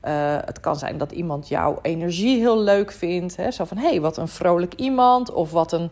Uh, 0.04 0.36
het 0.44 0.60
kan 0.60 0.76
zijn 0.76 0.98
dat 0.98 1.12
iemand 1.12 1.48
jouw 1.48 1.78
energie 1.82 2.38
heel 2.38 2.58
leuk 2.58 2.92
vindt. 2.92 3.36
Hè? 3.36 3.50
Zo 3.50 3.64
van, 3.64 3.76
hé, 3.76 3.88
hey, 3.88 4.00
wat 4.00 4.16
een 4.16 4.28
vrolijk 4.28 4.74
iemand. 4.74 5.32
Of 5.32 5.50
wat 5.50 5.72
een 5.72 5.90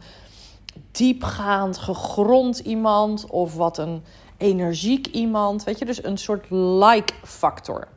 diepgaand, 0.91 1.79
gegrond 1.79 2.59
iemand. 2.59 3.27
Of 3.27 3.55
wat 3.55 3.79
een 3.79 4.03
energiek 4.37 5.07
iemand. 5.07 5.65
Weet 5.65 5.79
je, 5.79 5.85
dus 5.85 6.05
een 6.05 6.19
soort 6.19 6.47
like-factor. 6.51 7.89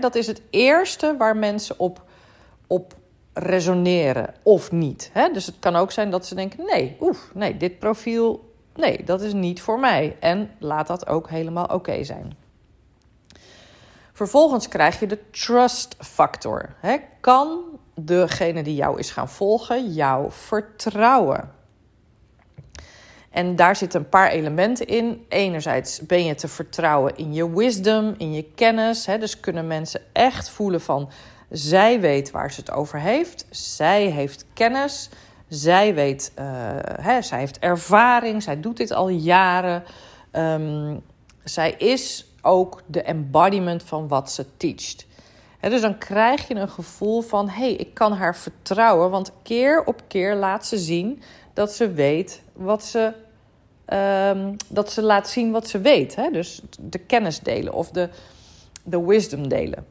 Dat 0.00 0.14
is 0.14 0.26
het 0.26 0.42
eerste 0.50 1.14
waar 1.18 1.36
mensen 1.36 1.78
op, 1.78 2.02
op 2.66 2.94
resoneren 3.38 4.34
of 4.42 4.72
niet. 4.72 5.10
Hè? 5.12 5.30
Dus 5.32 5.46
het 5.46 5.56
kan 5.58 5.76
ook 5.76 5.92
zijn 5.92 6.10
dat 6.10 6.26
ze 6.26 6.34
denken: 6.34 6.64
nee, 6.64 6.96
oef, 7.00 7.30
nee, 7.34 7.56
dit 7.56 7.78
profiel 7.78 8.54
nee, 8.76 9.04
dat 9.04 9.20
is 9.20 9.32
niet 9.32 9.60
voor 9.60 9.78
mij. 9.78 10.16
En 10.20 10.50
laat 10.58 10.86
dat 10.86 11.06
ook 11.06 11.30
helemaal 11.30 11.66
oké 11.66 12.04
zijn. 12.04 12.36
Vervolgens 14.12 14.68
krijg 14.68 15.00
je 15.00 15.06
de 15.06 15.30
trust 15.30 15.96
factor. 15.98 16.74
kan 17.20 17.60
degene 17.94 18.62
die 18.62 18.74
jou 18.74 18.98
is 18.98 19.10
gaan 19.10 19.28
volgen 19.28 19.92
jou 19.92 20.26
vertrouwen? 20.30 21.54
En 23.30 23.56
daar 23.56 23.76
zitten 23.76 24.00
een 24.00 24.08
paar 24.08 24.30
elementen 24.30 24.86
in. 24.86 25.24
Enerzijds 25.28 26.00
ben 26.00 26.24
je 26.24 26.34
te 26.34 26.48
vertrouwen 26.48 27.16
in 27.16 27.34
je 27.34 27.54
wisdom, 27.54 28.14
in 28.16 28.32
je 28.32 28.44
kennis. 28.54 29.04
Dus 29.04 29.40
kunnen 29.40 29.66
mensen 29.66 30.00
echt 30.12 30.48
voelen 30.48 30.80
van 30.80 31.10
zij 31.50 32.00
weet 32.00 32.30
waar 32.30 32.52
ze 32.52 32.60
het 32.60 32.70
over 32.70 33.00
heeft. 33.00 33.46
Zij 33.50 34.04
heeft 34.04 34.44
kennis. 34.54 35.08
Zij 35.48 35.94
weet, 35.94 36.32
uh, 36.38 36.44
hè, 37.00 37.22
zij 37.22 37.38
heeft 37.38 37.58
ervaring, 37.58 38.42
zij 38.42 38.60
doet 38.60 38.76
dit 38.76 38.92
al 38.92 39.08
jaren. 39.08 39.82
Um, 40.32 41.02
zij 41.44 41.72
is 41.72 42.26
ook 42.42 42.82
de 42.86 43.02
embodiment 43.02 43.82
van 43.82 44.08
wat 44.08 44.32
ze 44.32 44.56
teacht. 44.56 45.06
Dus 45.60 45.80
dan 45.80 45.98
krijg 45.98 46.48
je 46.48 46.54
een 46.54 46.68
gevoel 46.68 47.22
van: 47.22 47.48
hé, 47.48 47.58
hey, 47.58 47.72
ik 47.72 47.94
kan 47.94 48.12
haar 48.12 48.36
vertrouwen, 48.36 49.10
want 49.10 49.32
keer 49.42 49.84
op 49.84 50.02
keer 50.06 50.34
laat 50.34 50.66
ze 50.66 50.78
zien 50.78 51.22
dat 51.52 51.72
ze 51.72 51.92
weet 51.92 52.42
wat 52.52 52.84
ze. 52.84 53.12
Um, 53.92 54.56
dat 54.68 54.92
ze 54.92 55.02
laat 55.02 55.28
zien 55.28 55.50
wat 55.50 55.68
ze 55.68 55.80
weet. 55.80 56.16
Hè? 56.16 56.30
Dus 56.30 56.62
de 56.80 56.98
kennis 56.98 57.40
delen 57.40 57.72
of 57.72 57.90
de, 57.90 58.08
de 58.82 59.04
wisdom 59.04 59.48
delen. 59.48 59.86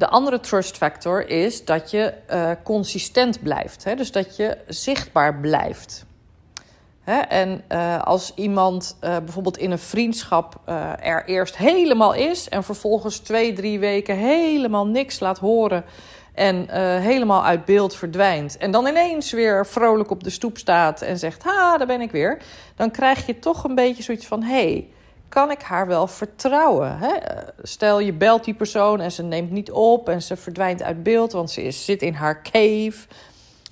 De 0.00 0.08
andere 0.08 0.40
trust 0.40 0.76
factor 0.76 1.28
is 1.28 1.64
dat 1.64 1.90
je 1.90 2.14
uh, 2.30 2.50
consistent 2.62 3.42
blijft. 3.42 3.84
Hè? 3.84 3.94
Dus 3.94 4.12
dat 4.12 4.36
je 4.36 4.58
zichtbaar 4.66 5.40
blijft. 5.40 6.04
Hè? 7.00 7.18
En 7.18 7.64
uh, 7.68 8.02
als 8.02 8.32
iemand 8.34 8.96
uh, 9.04 9.16
bijvoorbeeld 9.18 9.58
in 9.58 9.70
een 9.70 9.78
vriendschap 9.78 10.60
er 11.00 11.24
eerst 11.24 11.56
helemaal 11.56 12.14
is 12.14 12.48
en 12.48 12.64
vervolgens 12.64 13.18
twee, 13.18 13.52
drie 13.52 13.78
weken 13.78 14.16
helemaal 14.16 14.86
niks 14.86 15.20
laat 15.20 15.38
horen 15.38 15.84
en 16.34 16.70
helemaal 17.00 17.44
uit 17.44 17.64
beeld 17.64 17.94
verdwijnt. 17.94 18.56
En 18.56 18.70
dan 18.70 18.86
ineens 18.86 19.32
weer 19.32 19.66
vrolijk 19.66 20.10
op 20.10 20.24
de 20.24 20.30
stoep 20.30 20.58
staat 20.58 21.02
en 21.02 21.18
zegt: 21.18 21.42
Ha, 21.42 21.78
daar 21.78 21.86
ben 21.86 22.00
ik 22.00 22.10
weer. 22.10 22.42
Dan 22.76 22.90
krijg 22.90 23.26
je 23.26 23.38
toch 23.38 23.64
een 23.64 23.74
beetje 23.74 24.02
zoiets 24.02 24.26
van: 24.26 24.42
hé. 24.42 24.54
Hey, 24.54 24.88
kan 25.30 25.50
ik 25.50 25.62
haar 25.62 25.86
wel 25.86 26.06
vertrouwen? 26.06 26.98
Hè? 26.98 27.12
Stel 27.62 28.00
je 28.00 28.12
belt 28.12 28.44
die 28.44 28.54
persoon 28.54 29.00
en 29.00 29.12
ze 29.12 29.22
neemt 29.22 29.50
niet 29.50 29.70
op 29.70 30.08
en 30.08 30.22
ze 30.22 30.36
verdwijnt 30.36 30.82
uit 30.82 31.02
beeld, 31.02 31.32
want 31.32 31.50
ze 31.50 31.62
is, 31.62 31.84
zit 31.84 32.02
in 32.02 32.14
haar 32.14 32.42
cave. 32.42 33.06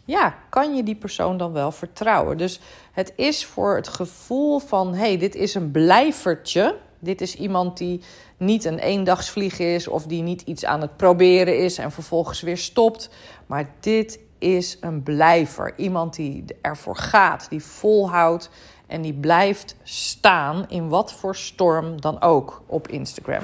Ja, 0.05 0.35
kan 0.49 0.77
je 0.77 0.83
die 0.83 0.95
persoon 0.95 1.37
dan 1.37 1.53
wel 1.53 1.73
vertrouwen? 1.73 2.37
Dus 2.39 2.61
het 2.93 3.13
is 3.17 3.47
voor 3.47 3.77
het 3.77 3.89
gevoel 3.89 4.59
van: 4.59 4.95
hé, 4.95 4.99
hey, 4.99 5.19
dit 5.19 5.35
is 5.35 5.55
een 5.55 5.71
blijvertje. 5.71 6.77
Dit 6.99 7.21
is 7.21 7.35
iemand 7.35 7.77
die 7.77 8.01
niet 8.37 8.65
een 8.65 8.79
eendagsvlieg 8.79 9.59
is 9.59 9.89
of 9.89 10.05
die 10.05 10.23
niet 10.23 10.43
iets 10.43 10.65
aan 10.65 10.81
het 10.81 10.97
proberen 10.97 11.59
is 11.59 11.79
en 11.79 11.93
vervolgens 11.93 12.41
weer 12.41 12.59
stopt. 12.59 13.11
Maar 13.47 13.71
dit 13.81 14.19
is 14.39 14.77
een 14.81 15.03
blijver. 15.03 15.73
Iemand 15.77 16.15
die 16.15 16.45
ervoor 16.61 16.97
gaat, 16.97 17.47
die 17.51 17.63
volhoudt 17.63 18.51
en 18.89 19.03
die 19.03 19.15
blijft 19.15 19.77
staan 19.83 20.65
in 20.69 20.89
wat 20.89 21.13
voor 21.13 21.37
storm 21.37 22.01
dan 22.01 22.21
ook 22.21 22.63
op 22.67 22.89
Instagram. 22.89 23.43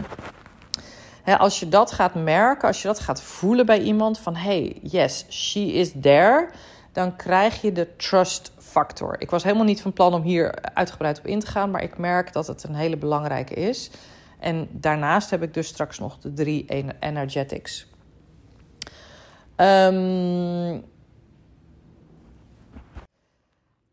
als 1.24 1.60
je 1.60 1.68
dat 1.68 1.92
gaat 1.92 2.14
merken, 2.14 2.68
als 2.68 2.82
je 2.82 2.88
dat 2.88 3.00
gaat 3.00 3.22
voelen 3.22 3.66
bij 3.66 3.80
iemand 3.80 4.18
van 4.18 4.36
hey, 4.36 4.78
yes, 4.82 5.26
she 5.28 5.60
is 5.60 5.92
there, 6.00 6.48
dan 6.92 7.16
krijg 7.16 7.60
je 7.60 7.72
de 7.72 7.96
trust 7.96 8.52
factor. 8.58 9.20
Ik 9.20 9.30
was 9.30 9.42
helemaal 9.42 9.64
niet 9.64 9.82
van 9.82 9.92
plan 9.92 10.14
om 10.14 10.22
hier 10.22 10.54
uitgebreid 10.74 11.18
op 11.18 11.26
in 11.26 11.40
te 11.40 11.46
gaan, 11.46 11.70
maar 11.70 11.82
ik 11.82 11.98
merk 11.98 12.32
dat 12.32 12.46
het 12.46 12.64
een 12.64 12.74
hele 12.74 12.96
belangrijke 12.96 13.54
is. 13.54 13.90
En 14.38 14.68
daarnaast 14.70 15.30
heb 15.30 15.42
ik 15.42 15.54
dus 15.54 15.66
straks 15.66 15.98
nog 15.98 16.18
de 16.18 16.32
drie 16.32 16.64
energetics. 17.00 17.86
Um, 19.56 20.84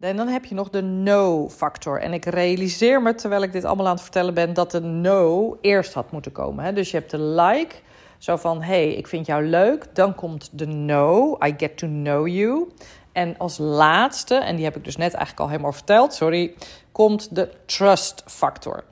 en 0.10 0.18
dan 0.18 0.28
heb 0.28 0.46
je 0.46 0.56
nog 0.56 0.70
de 0.70 0.82
no-factor. 0.82 2.02
En 2.02 2.14
ik 2.14 2.26
realiseer 2.26 3.02
me 3.02 3.16
terwijl 3.16 3.42
ik 3.42 3.52
dit 3.52 3.66
allemaal 3.66 3.88
aan 3.88 3.94
het 3.94 4.02
vertellen 4.02 4.34
ben 4.34 4.54
dat 4.54 4.72
de 4.72 4.82
no 4.82 5.58
eerst 5.62 5.94
had 5.94 6.12
moeten 6.12 6.32
komen. 6.32 6.64
Hè? 6.64 6.74
Dus 6.74 6.92
je 6.92 6.98
hebt 6.98 7.12
de 7.12 7.20
like, 7.20 7.76
zo 8.18 8.36
van 8.36 8.62
hey, 8.62 8.94
ik 8.94 9.08
vind 9.08 9.26
jou 9.26 9.44
leuk. 9.44 9.86
Dan 9.94 10.16
komt 10.16 10.50
de 10.52 10.68
no, 10.68 11.38
I 11.46 11.54
get 11.58 11.78
to 11.78 11.88
know 11.88 12.28
you. 12.28 12.72
En 13.12 13.38
als 13.38 13.58
laatste, 13.58 14.36
en 14.36 14.56
die 14.56 14.66
heb 14.66 14.76
ik 14.76 14.84
dus 14.84 14.98
net 14.98 15.14
eigenlijk 15.14 15.40
al 15.40 15.50
helemaal 15.50 15.72
verteld, 15.72 16.14
sorry, 16.14 16.54
komt 16.92 17.36
de 17.36 17.50
trust 17.66 18.24
factor. 18.26 18.84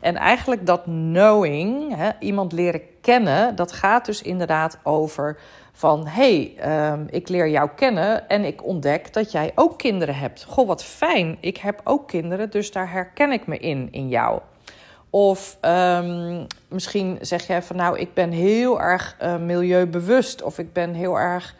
En 0.00 0.16
eigenlijk 0.16 0.66
dat 0.66 0.82
knowing, 0.82 1.96
hè, 1.96 2.10
iemand 2.18 2.52
leren 2.52 2.80
kennen, 3.00 3.56
dat 3.56 3.72
gaat 3.72 4.06
dus 4.06 4.22
inderdaad 4.22 4.78
over 4.82 5.38
van 5.72 6.06
hey, 6.06 6.54
um, 6.92 7.06
ik 7.10 7.28
leer 7.28 7.48
jou 7.48 7.70
kennen 7.76 8.28
en 8.28 8.44
ik 8.44 8.64
ontdek 8.64 9.12
dat 9.12 9.32
jij 9.32 9.52
ook 9.54 9.78
kinderen 9.78 10.14
hebt. 10.14 10.44
Goh, 10.44 10.66
wat 10.66 10.84
fijn, 10.84 11.36
ik 11.40 11.56
heb 11.56 11.80
ook 11.84 12.08
kinderen, 12.08 12.50
dus 12.50 12.72
daar 12.72 12.90
herken 12.90 13.32
ik 13.32 13.46
me 13.46 13.58
in, 13.58 13.88
in 13.90 14.08
jou. 14.08 14.40
Of 15.10 15.58
um, 15.62 16.46
misschien 16.68 17.18
zeg 17.20 17.46
jij 17.46 17.62
van 17.62 17.76
nou, 17.76 17.98
ik 17.98 18.14
ben 18.14 18.30
heel 18.30 18.80
erg 18.80 19.16
uh, 19.22 19.36
milieubewust. 19.36 20.42
Of 20.42 20.58
ik 20.58 20.72
ben 20.72 20.94
heel 20.94 21.18
erg 21.18 21.54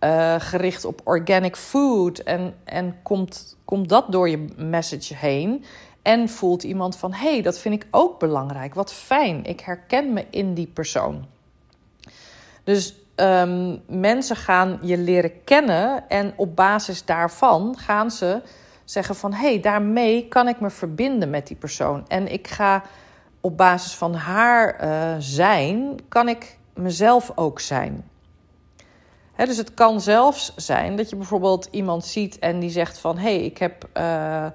uh, 0.00 0.34
gericht 0.38 0.84
op 0.84 1.00
organic 1.04 1.56
food. 1.56 2.18
En, 2.18 2.54
en 2.64 2.96
komt, 3.02 3.56
komt 3.64 3.88
dat 3.88 4.12
door 4.12 4.28
je 4.28 4.44
message 4.56 5.14
heen? 5.14 5.64
En 6.02 6.28
voelt 6.28 6.62
iemand 6.62 6.96
van 6.96 7.12
hé, 7.12 7.32
hey, 7.32 7.42
dat 7.42 7.58
vind 7.58 7.74
ik 7.74 7.86
ook 7.90 8.18
belangrijk. 8.18 8.74
Wat 8.74 8.92
fijn, 8.92 9.44
ik 9.44 9.60
herken 9.60 10.12
me 10.12 10.26
in 10.30 10.54
die 10.54 10.66
persoon. 10.66 11.26
Dus 12.64 12.94
um, 13.16 13.82
mensen 13.86 14.36
gaan 14.36 14.78
je 14.82 14.98
leren 14.98 15.44
kennen 15.44 16.08
en 16.08 16.32
op 16.36 16.56
basis 16.56 17.04
daarvan 17.04 17.76
gaan 17.78 18.10
ze 18.10 18.42
zeggen 18.84 19.14
van 19.14 19.32
hé, 19.32 19.48
hey, 19.48 19.60
daarmee 19.60 20.28
kan 20.28 20.48
ik 20.48 20.60
me 20.60 20.70
verbinden 20.70 21.30
met 21.30 21.46
die 21.46 21.56
persoon. 21.56 22.08
En 22.08 22.32
ik 22.32 22.48
ga 22.48 22.82
op 23.40 23.56
basis 23.56 23.94
van 23.94 24.14
haar 24.14 24.84
uh, 24.84 25.14
zijn, 25.18 26.00
kan 26.08 26.28
ik 26.28 26.58
mezelf 26.74 27.32
ook 27.34 27.60
zijn. 27.60 28.10
Dus 29.36 29.56
het 29.56 29.74
kan 29.74 30.00
zelfs 30.00 30.52
zijn 30.56 30.96
dat 30.96 31.10
je 31.10 31.16
bijvoorbeeld 31.16 31.68
iemand 31.70 32.04
ziet 32.04 32.38
en 32.38 32.58
die 32.58 32.70
zegt 32.70 32.98
van 32.98 33.18
hé, 33.18 33.34
hey, 33.34 33.44
ik 33.44 33.58
heb 33.58 33.88
uh, 33.96 34.46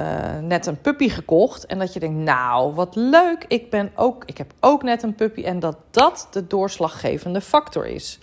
uh, 0.00 0.38
net 0.40 0.66
een 0.66 0.80
puppy 0.80 1.08
gekocht. 1.08 1.66
En 1.66 1.78
dat 1.78 1.92
je 1.92 2.00
denkt, 2.00 2.18
nou, 2.18 2.74
wat 2.74 2.94
leuk, 2.94 3.44
ik, 3.48 3.70
ben 3.70 3.90
ook, 3.94 4.22
ik 4.26 4.38
heb 4.38 4.52
ook 4.60 4.82
net 4.82 5.02
een 5.02 5.14
puppy. 5.14 5.42
En 5.42 5.60
dat 5.60 5.76
dat 5.90 6.28
de 6.30 6.46
doorslaggevende 6.46 7.40
factor 7.40 7.86
is. 7.86 8.18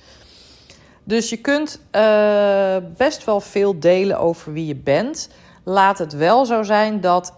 Dus 1.03 1.29
je 1.29 1.37
kunt 1.37 1.81
uh, 1.91 2.75
best 2.97 3.23
wel 3.23 3.39
veel 3.39 3.79
delen 3.79 4.19
over 4.19 4.53
wie 4.53 4.65
je 4.65 4.75
bent. 4.75 5.29
Laat 5.63 5.97
het 5.97 6.13
wel 6.13 6.45
zo 6.45 6.63
zijn 6.63 7.01
dat 7.01 7.33
80% 7.33 7.37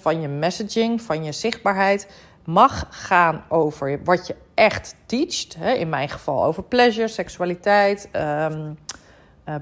van 0.00 0.20
je 0.20 0.28
messaging, 0.28 1.02
van 1.02 1.24
je 1.24 1.32
zichtbaarheid, 1.32 2.08
mag 2.44 2.86
gaan 2.90 3.44
over 3.48 4.00
wat 4.04 4.26
je 4.26 4.34
echt 4.54 4.94
teacht. 5.06 5.56
In 5.76 5.88
mijn 5.88 6.08
geval 6.08 6.44
over 6.44 6.62
pleasure, 6.62 7.08
seksualiteit, 7.08 8.08
um, 8.12 8.78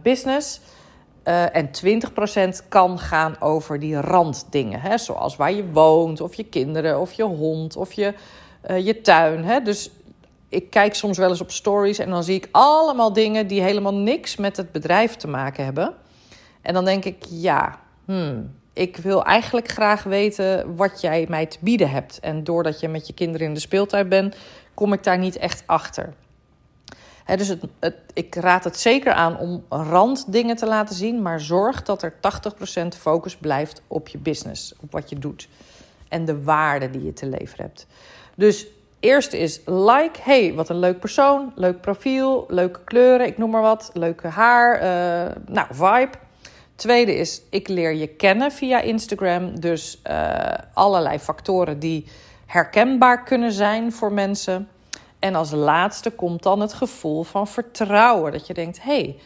business. 0.03 0.61
Uh, 1.25 1.57
en 1.57 1.71
20% 2.65 2.69
kan 2.69 2.99
gaan 2.99 3.41
over 3.41 3.79
die 3.79 4.01
randdingen. 4.01 4.81
Hè? 4.81 4.99
Zoals 4.99 5.37
waar 5.37 5.53
je 5.53 5.71
woont, 5.71 6.21
of 6.21 6.35
je 6.35 6.45
kinderen, 6.45 7.01
of 7.01 7.13
je 7.13 7.23
hond, 7.23 7.77
of 7.77 7.93
je, 7.93 8.15
uh, 8.71 8.87
je 8.87 9.01
tuin. 9.01 9.45
Hè? 9.45 9.61
Dus 9.61 9.91
ik 10.49 10.71
kijk 10.71 10.95
soms 10.95 11.19
wel 11.19 11.29
eens 11.29 11.41
op 11.41 11.51
stories 11.51 11.99
en 11.99 12.11
dan 12.11 12.25
zie 12.25 12.35
ik 12.35 12.49
allemaal 12.51 13.13
dingen 13.13 13.47
die 13.47 13.63
helemaal 13.63 13.95
niks 13.95 14.37
met 14.37 14.57
het 14.57 14.73
bedrijf 14.73 15.17
te 15.17 15.29
maken 15.29 15.65
hebben. 15.65 15.95
En 16.63 16.75
dan 16.75 16.85
denk 16.85 17.05
ik, 17.05 17.25
ja, 17.29 17.79
hmm, 18.05 18.55
ik 18.73 18.97
wil 18.97 19.25
eigenlijk 19.25 19.69
graag 19.69 20.03
weten 20.03 20.77
wat 20.77 21.01
jij 21.01 21.27
mij 21.29 21.47
te 21.47 21.59
bieden 21.61 21.91
hebt. 21.91 22.21
En 22.21 22.45
doordat 22.45 22.81
je 22.81 22.89
met 22.89 23.07
je 23.07 23.13
kinderen 23.13 23.47
in 23.47 23.55
de 23.55 23.61
speeltuin 23.61 24.09
bent, 24.09 24.37
kom 24.75 24.93
ik 24.93 25.05
daar 25.05 25.19
niet 25.19 25.37
echt 25.37 25.63
achter. 25.67 26.15
Dus 27.37 27.49
het, 27.49 27.95
ik 28.13 28.35
raad 28.35 28.65
het 28.65 28.79
zeker 28.79 29.13
aan 29.13 29.39
om 29.39 29.65
randdingen 29.69 30.57
te 30.57 30.67
laten 30.67 30.95
zien, 30.95 31.23
maar 31.23 31.41
zorg 31.41 31.83
dat 31.83 32.03
er 32.03 32.13
80% 32.13 32.87
focus 32.99 33.37
blijft 33.37 33.83
op 33.87 34.09
je 34.09 34.19
business, 34.19 34.75
op 34.81 34.93
wat 34.93 35.11
je 35.11 35.19
doet 35.19 35.49
en 36.09 36.25
de 36.25 36.43
waarde 36.43 36.91
die 36.91 37.05
je 37.05 37.13
te 37.13 37.27
leveren 37.27 37.65
hebt. 37.67 37.87
Dus 38.35 38.67
eerste 39.01 39.39
is 39.39 39.61
like, 39.67 40.21
hey, 40.23 40.55
wat 40.55 40.69
een 40.69 40.79
leuk 40.79 40.99
persoon, 40.99 41.53
leuk 41.55 41.81
profiel, 41.81 42.45
leuke 42.49 42.81
kleuren, 42.85 43.27
ik 43.27 43.39
noem 43.39 43.51
maar 43.51 43.63
wat, 43.63 43.91
leuke 43.93 44.29
haar, 44.29 44.75
uh, 44.75 45.35
nou, 45.47 45.67
vibe. 45.71 46.19
Tweede 46.75 47.15
is, 47.15 47.43
ik 47.51 47.69
leer 47.69 47.95
je 47.95 48.07
kennen 48.07 48.53
via 48.53 48.81
Instagram. 48.81 49.61
Dus 49.61 50.01
uh, 50.11 50.55
allerlei 50.75 51.19
factoren 51.19 51.79
die 51.79 52.07
herkenbaar 52.47 53.23
kunnen 53.23 53.53
zijn 53.53 53.93
voor 53.93 54.13
mensen. 54.13 54.69
En 55.21 55.35
als 55.35 55.51
laatste 55.51 56.11
komt 56.11 56.43
dan 56.43 56.61
het 56.61 56.73
gevoel 56.73 57.23
van 57.23 57.47
vertrouwen. 57.47 58.33
Dat 58.33 58.47
je 58.47 58.55
denkt, 58.55 58.83
hé, 58.83 59.01
hey, 59.01 59.19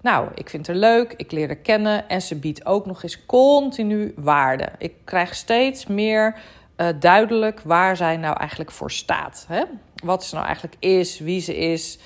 nou, 0.00 0.28
ik 0.34 0.50
vind 0.50 0.66
haar 0.66 0.76
leuk, 0.76 1.14
ik 1.16 1.32
leer 1.32 1.46
haar 1.46 1.56
kennen 1.56 2.08
en 2.08 2.22
ze 2.22 2.36
biedt 2.36 2.66
ook 2.66 2.86
nog 2.86 3.02
eens 3.02 3.26
continu 3.26 4.14
waarde. 4.16 4.68
Ik 4.78 4.94
krijg 5.04 5.34
steeds 5.34 5.86
meer 5.86 6.34
uh, 6.76 6.88
duidelijk 6.98 7.60
waar 7.60 7.96
zij 7.96 8.16
nou 8.16 8.36
eigenlijk 8.36 8.70
voor 8.70 8.90
staat. 8.90 9.44
Hè? 9.48 9.62
Wat 10.04 10.24
ze 10.24 10.34
nou 10.34 10.46
eigenlijk 10.46 10.76
is, 10.78 11.18
wie 11.18 11.40
ze 11.40 11.56
is, 11.56 11.98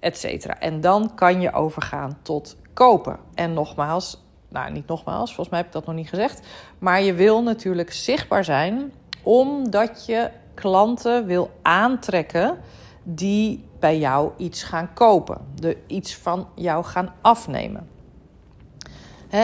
et 0.00 0.18
cetera. 0.18 0.58
En 0.58 0.80
dan 0.80 1.14
kan 1.14 1.40
je 1.40 1.52
overgaan 1.52 2.18
tot 2.22 2.56
kopen. 2.72 3.18
En 3.34 3.52
nogmaals, 3.52 4.22
nou 4.48 4.72
niet 4.72 4.86
nogmaals, 4.86 5.34
volgens 5.34 5.48
mij 5.48 5.58
heb 5.58 5.66
ik 5.66 5.72
dat 5.74 5.86
nog 5.86 5.94
niet 5.94 6.08
gezegd. 6.08 6.46
Maar 6.78 7.02
je 7.02 7.14
wil 7.14 7.42
natuurlijk 7.42 7.92
zichtbaar 7.92 8.44
zijn 8.44 8.92
omdat 9.22 10.06
je 10.06 10.30
klanten 10.54 11.26
wil 11.26 11.50
aantrekken 11.62 12.58
die 13.02 13.64
bij 13.78 13.98
jou 13.98 14.30
iets 14.36 14.62
gaan 14.62 14.92
kopen, 14.92 15.38
de 15.54 15.76
iets 15.86 16.16
van 16.16 16.46
jou 16.54 16.84
gaan 16.84 17.14
afnemen. 17.20 17.88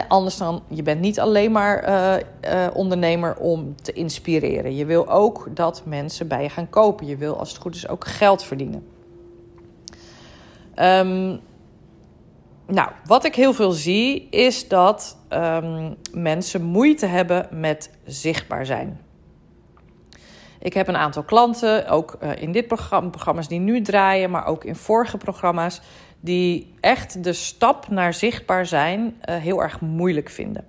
anders 0.09 0.37
dan, 0.37 0.63
je 0.69 0.83
bent 0.83 1.01
niet 1.01 1.21
alleen 1.21 1.53
maar 1.53 1.89
uh, 1.89 2.15
uh, 2.53 2.67
ondernemer 2.75 3.37
om 3.37 3.75
te 3.83 3.93
inspireren. 3.93 4.77
Je 4.77 4.85
wil 4.85 5.09
ook 5.11 5.49
dat 5.55 5.83
mensen 5.85 6.29
bij 6.29 6.43
je 6.43 6.49
gaan 6.49 6.71
kopen. 6.71 7.07
Je 7.07 7.17
wil, 7.17 7.39
als 7.39 7.49
het 7.49 7.61
goed 7.61 7.75
is, 7.75 7.89
ook 7.89 8.07
geld 8.07 8.43
verdienen. 8.43 8.87
Um, 10.77 11.41
nou, 12.67 12.91
wat 13.07 13.25
ik 13.25 13.35
heel 13.35 13.53
veel 13.55 13.71
zie 13.71 14.29
is 14.31 14.69
dat 14.69 15.17
um, 15.33 15.97
mensen 16.13 16.63
moeite 16.63 17.07
hebben 17.07 17.49
met 17.51 17.91
zichtbaar 18.05 18.67
zijn. 18.67 19.01
Ik 20.59 20.75
heb 20.75 20.89
een 20.89 20.97
aantal 20.97 21.23
klanten, 21.23 21.89
ook 21.89 22.17
uh, 22.23 22.43
in 22.43 22.53
dit 22.53 22.67
programma, 22.67 23.09
programma's 23.09 23.49
die 23.49 23.61
nu 23.61 23.83
draaien, 23.83 24.31
maar 24.31 24.47
ook 24.47 24.65
in 24.65 24.77
vorige 24.77 25.17
programma's, 25.17 25.81
die 26.21 26.75
echt 26.81 27.25
de 27.25 27.33
stap 27.33 27.89
naar 27.89 28.15
zichtbaar 28.15 28.67
zijn 28.67 29.01
uh, 29.01 29.37
heel 29.37 29.63
erg 29.63 29.81
moeilijk 29.81 30.29
vinden. 30.31 30.65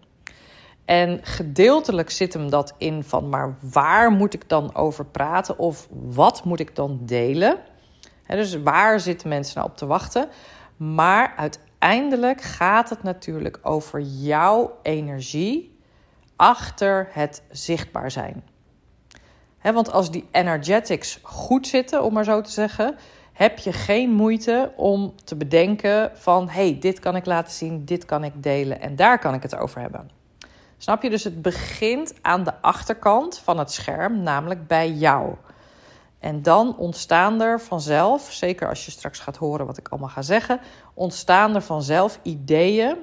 En 0.86 1.19
gedeeltelijk 1.21 2.10
zit 2.10 2.34
hem 2.34 2.49
dat 2.49 2.73
in 2.78 3.04
van, 3.04 3.30
maar 3.30 3.56
waar 3.62 4.12
moet 4.12 4.34
ik 4.34 4.49
dan 4.49 4.75
over 4.75 5.06
praten 5.06 5.60
of 5.60 5.88
wat 5.89 6.43
moet 6.43 6.60
ik 6.60 6.75
dan 6.75 6.99
delen? 7.02 7.58
Dus 8.28 8.62
waar 8.62 8.99
zitten 8.99 9.30
mensen 9.30 9.58
nou 9.58 9.69
op 9.69 9.78
te 9.78 9.86
wachten? 9.86 10.30
Maar 10.78 11.34
uiteindelijk 11.38 12.41
gaat 12.41 12.89
het 12.89 13.04
natuurlijk 13.04 13.60
over 13.62 14.02
jouw 14.02 14.78
energie 14.84 15.80
achter 16.36 17.08
het 17.12 17.43
zichtbaar 17.49 18.12
zijn. 18.12 18.43
Want 19.62 19.91
als 19.91 20.12
die 20.12 20.28
energetics 20.32 21.19
goed 21.22 21.67
zitten, 21.67 22.04
om 22.04 22.13
maar 22.13 22.24
zo 22.24 22.41
te 22.41 22.52
zeggen, 22.52 22.95
heb 23.34 23.60
je 23.60 23.74
geen 23.74 24.12
moeite 24.12 24.72
om 24.76 25.13
te 25.24 25.36
bedenken 25.36 26.12
van 26.13 26.50
hey, 26.50 26.78
dit 26.80 27.00
kan 27.00 27.15
ik 27.15 27.26
laten 27.26 27.54
zien, 27.54 27.86
dit 27.86 28.06
kan 28.06 28.24
ik 28.24 28.43
delen 28.43 28.82
en 28.82 28.95
daar 28.95 29.19
kan 29.19 29.34
ik 29.34 29.41
het 29.41 29.56
over 29.58 29.82
hebben. 29.82 30.10
Snap 30.78 31.04
je? 31.04 31.10
Dus 31.10 31.24
het 31.24 31.41
begint 31.41 32.13
aan 32.22 32.43
de 32.43 32.62
achterkant 32.62 33.39
van 33.39 33.60
het 33.60 33.72
scherm, 33.72 34.24
namelijk 34.24 34.67
bij 34.67 34.91
jou. 34.91 35.36
En 36.19 36.41
dan 36.41 36.78
ontstaan 36.78 37.41
er 37.41 37.62
vanzelf, 37.62 38.32
zeker 38.32 38.69
als 38.69 38.86
je 38.86 38.91
straks 38.91 39.19
gaat 39.19 39.38
horen 39.38 39.65
wat 39.65 39.78
ik 39.78 39.88
allemaal 39.88 40.10
ga 40.10 40.22
zeggen, 40.22 40.60
ontstaan 40.93 41.56
er 41.56 41.62
vanzelf 41.62 42.19
ideeën 42.24 42.98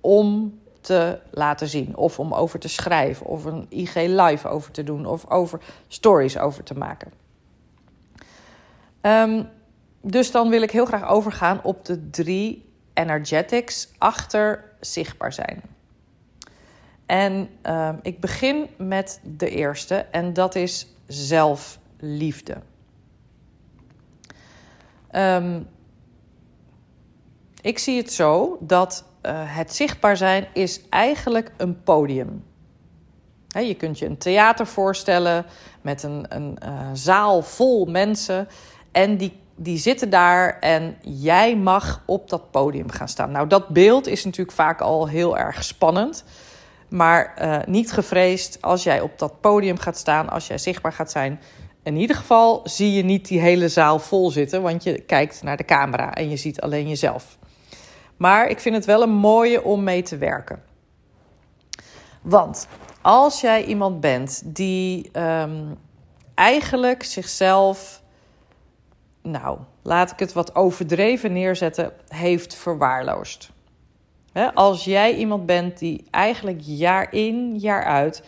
om 0.00 0.59
te 0.80 1.18
laten 1.30 1.68
zien. 1.68 1.96
Of 1.96 2.18
om 2.18 2.34
over 2.34 2.58
te 2.58 2.68
schrijven, 2.68 3.26
of 3.26 3.44
een 3.44 3.66
IG 3.68 3.94
live 3.94 4.48
over 4.48 4.72
te 4.72 4.82
doen, 4.82 5.06
of 5.06 5.30
over 5.30 5.60
stories 5.88 6.38
over 6.38 6.62
te 6.62 6.74
maken. 6.74 7.12
Um, 9.02 9.48
dus 10.00 10.30
dan 10.30 10.48
wil 10.48 10.62
ik 10.62 10.70
heel 10.70 10.86
graag 10.86 11.08
overgaan 11.08 11.60
op 11.62 11.84
de 11.84 12.10
drie 12.10 12.72
energetics 12.94 13.88
achter 13.98 14.64
zichtbaar 14.80 15.32
zijn. 15.32 15.62
En 17.06 17.48
um, 17.62 17.98
ik 18.02 18.20
begin 18.20 18.68
met 18.78 19.20
de 19.22 19.50
eerste, 19.50 19.94
en 19.94 20.32
dat 20.32 20.54
is 20.54 20.86
zelf 21.06 21.78
liefde. 21.98 22.56
Um, 25.12 25.68
ik 27.60 27.78
zie 27.78 27.96
het 27.96 28.12
zo 28.12 28.58
dat 28.60 29.04
het 29.28 29.74
zichtbaar 29.74 30.16
zijn 30.16 30.46
is 30.52 30.80
eigenlijk 30.88 31.52
een 31.56 31.82
podium. 31.82 32.44
Je 33.48 33.74
kunt 33.74 33.98
je 33.98 34.06
een 34.06 34.18
theater 34.18 34.66
voorstellen 34.66 35.46
met 35.80 36.02
een, 36.02 36.24
een 36.28 36.58
uh, 36.64 36.88
zaal 36.92 37.42
vol 37.42 37.84
mensen. 37.84 38.48
En 38.92 39.16
die, 39.16 39.40
die 39.56 39.78
zitten 39.78 40.10
daar 40.10 40.58
en 40.58 40.96
jij 41.00 41.56
mag 41.56 42.02
op 42.06 42.28
dat 42.30 42.50
podium 42.50 42.90
gaan 42.90 43.08
staan. 43.08 43.30
Nou, 43.30 43.46
dat 43.46 43.68
beeld 43.68 44.06
is 44.06 44.24
natuurlijk 44.24 44.56
vaak 44.56 44.80
al 44.80 45.08
heel 45.08 45.38
erg 45.38 45.64
spannend. 45.64 46.24
Maar 46.88 47.34
uh, 47.42 47.56
niet 47.66 47.92
gevreesd 47.92 48.58
als 48.60 48.82
jij 48.82 49.00
op 49.00 49.18
dat 49.18 49.40
podium 49.40 49.78
gaat 49.78 49.98
staan, 49.98 50.28
als 50.28 50.46
jij 50.46 50.58
zichtbaar 50.58 50.92
gaat 50.92 51.10
zijn, 51.10 51.40
in 51.82 51.96
ieder 51.96 52.16
geval 52.16 52.60
zie 52.64 52.92
je 52.92 53.02
niet 53.02 53.28
die 53.28 53.40
hele 53.40 53.68
zaal 53.68 53.98
vol 53.98 54.30
zitten, 54.30 54.62
want 54.62 54.82
je 54.82 55.00
kijkt 55.00 55.42
naar 55.42 55.56
de 55.56 55.64
camera 55.64 56.14
en 56.14 56.30
je 56.30 56.36
ziet 56.36 56.60
alleen 56.60 56.88
jezelf. 56.88 57.38
Maar 58.20 58.48
ik 58.48 58.60
vind 58.60 58.74
het 58.74 58.84
wel 58.84 59.02
een 59.02 59.14
mooie 59.14 59.62
om 59.62 59.82
mee 59.82 60.02
te 60.02 60.16
werken. 60.16 60.62
Want 62.22 62.68
als 63.00 63.40
jij 63.40 63.64
iemand 63.64 64.00
bent 64.00 64.42
die 64.44 65.08
ehm, 65.12 65.64
eigenlijk 66.34 67.02
zichzelf, 67.02 68.02
nou, 69.22 69.58
laat 69.82 70.10
ik 70.10 70.18
het 70.18 70.32
wat 70.32 70.54
overdreven 70.54 71.32
neerzetten, 71.32 71.92
heeft 72.08 72.54
verwaarloosd. 72.54 73.50
als 74.54 74.84
jij 74.84 75.14
iemand 75.14 75.46
bent 75.46 75.78
die 75.78 76.04
eigenlijk 76.10 76.60
jaar 76.62 77.12
in, 77.12 77.58
jaar 77.58 77.84
uit 77.84 78.24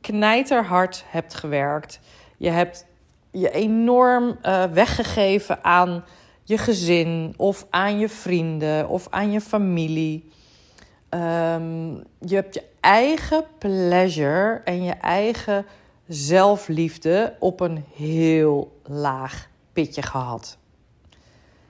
knijterhard 0.00 1.04
hebt 1.06 1.34
gewerkt, 1.34 2.00
je 2.36 2.50
hebt 2.50 2.86
je 3.30 3.50
enorm 3.50 4.38
uh, 4.42 4.64
weggegeven 4.64 5.64
aan 5.64 6.04
je 6.44 6.58
gezin 6.58 7.34
of 7.36 7.66
aan 7.70 7.98
je 7.98 8.08
vrienden 8.08 8.88
of 8.88 9.06
aan 9.10 9.32
je 9.32 9.40
familie. 9.40 10.28
Ehm, 11.08 11.94
je 12.18 12.34
hebt 12.34 12.54
je 12.54 12.62
eigen 12.80 13.44
pleasure 13.58 14.60
en 14.64 14.82
je 14.82 14.92
eigen 14.92 15.66
zelfliefde 16.06 17.36
op 17.38 17.60
een 17.60 17.84
heel 17.94 18.80
laag 18.82 19.48
pitje 19.72 20.02
gehad. 20.02 20.58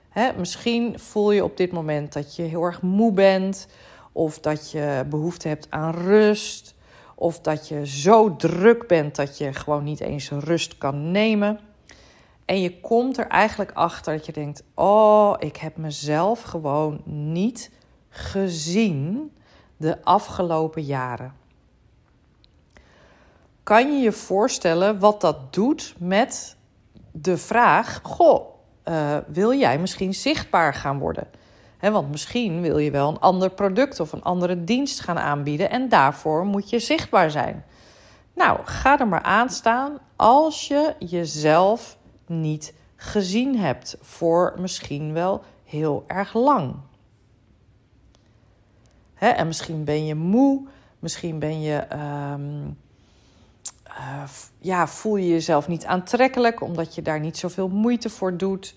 Hè, 0.09 0.31
misschien 0.37 0.99
voel 0.99 1.31
je 1.31 1.43
op 1.43 1.57
dit 1.57 1.71
moment 1.71 2.13
dat 2.13 2.35
je 2.35 2.41
heel 2.41 2.63
erg 2.63 2.81
moe 2.81 3.11
bent, 3.11 3.67
of 4.11 4.39
dat 4.39 4.71
je 4.71 5.05
behoefte 5.09 5.47
hebt 5.47 5.67
aan 5.69 5.93
rust, 5.93 6.75
of 7.15 7.39
dat 7.39 7.67
je 7.67 7.87
zo 7.87 8.35
druk 8.35 8.87
bent 8.87 9.15
dat 9.15 9.37
je 9.37 9.53
gewoon 9.53 9.83
niet 9.83 9.99
eens 9.99 10.29
rust 10.29 10.77
kan 10.77 11.11
nemen. 11.11 11.59
En 12.45 12.61
je 12.61 12.79
komt 12.79 13.17
er 13.17 13.27
eigenlijk 13.27 13.71
achter 13.73 14.15
dat 14.17 14.25
je 14.25 14.31
denkt: 14.31 14.63
Oh, 14.73 15.33
ik 15.39 15.57
heb 15.57 15.77
mezelf 15.77 16.41
gewoon 16.41 17.01
niet 17.05 17.71
gezien 18.09 19.31
de 19.77 20.03
afgelopen 20.03 20.83
jaren. 20.83 21.33
Kan 23.63 23.93
je 23.93 24.03
je 24.03 24.11
voorstellen 24.11 24.99
wat 24.99 25.21
dat 25.21 25.53
doet 25.53 25.95
met 25.97 26.55
de 27.11 27.37
vraag: 27.37 27.99
Goh, 28.03 28.53
uh, 28.85 29.17
wil 29.27 29.53
jij 29.53 29.79
misschien 29.79 30.13
zichtbaar 30.13 30.73
gaan 30.73 30.99
worden? 30.99 31.27
Want 31.79 32.11
misschien 32.11 32.61
wil 32.61 32.77
je 32.77 32.91
wel 32.91 33.09
een 33.09 33.19
ander 33.19 33.49
product 33.49 33.99
of 33.99 34.11
een 34.11 34.23
andere 34.23 34.63
dienst 34.63 34.99
gaan 34.99 35.19
aanbieden 35.19 35.69
en 35.69 35.89
daarvoor 35.89 36.45
moet 36.45 36.69
je 36.69 36.79
zichtbaar 36.79 37.31
zijn. 37.31 37.65
Nou, 38.33 38.59
ga 38.63 38.99
er 38.99 39.07
maar 39.07 39.21
aan 39.21 39.49
staan 39.49 39.97
als 40.15 40.67
je 40.67 40.95
jezelf 40.99 41.97
niet 42.27 42.73
gezien 42.95 43.57
hebt 43.57 43.97
voor 44.01 44.53
misschien 44.57 45.13
wel 45.13 45.43
heel 45.63 46.03
erg 46.07 46.33
lang. 46.33 46.75
En 49.15 49.47
misschien 49.47 49.83
ben 49.83 50.05
je 50.05 50.15
moe, 50.15 50.67
misschien 50.99 51.39
ben 51.39 51.61
je, 51.61 51.75
ehm, 51.75 52.69
eh, 53.83 54.23
ja, 54.59 54.87
voel 54.87 55.15
je 55.15 55.27
jezelf 55.27 55.67
niet 55.67 55.85
aantrekkelijk 55.85 56.61
omdat 56.61 56.95
je 56.95 57.01
daar 57.01 57.19
niet 57.19 57.37
zoveel 57.37 57.67
moeite 57.67 58.09
voor 58.09 58.37
doet. 58.37 58.75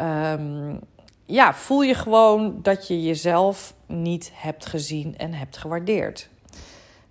Um, 0.00 0.80
ja, 1.24 1.54
voel 1.54 1.82
je 1.82 1.94
gewoon 1.94 2.58
dat 2.62 2.88
je 2.88 3.02
jezelf 3.02 3.74
niet 3.86 4.30
hebt 4.34 4.66
gezien 4.66 5.18
en 5.18 5.32
hebt 5.32 5.56
gewaardeerd. 5.56 6.28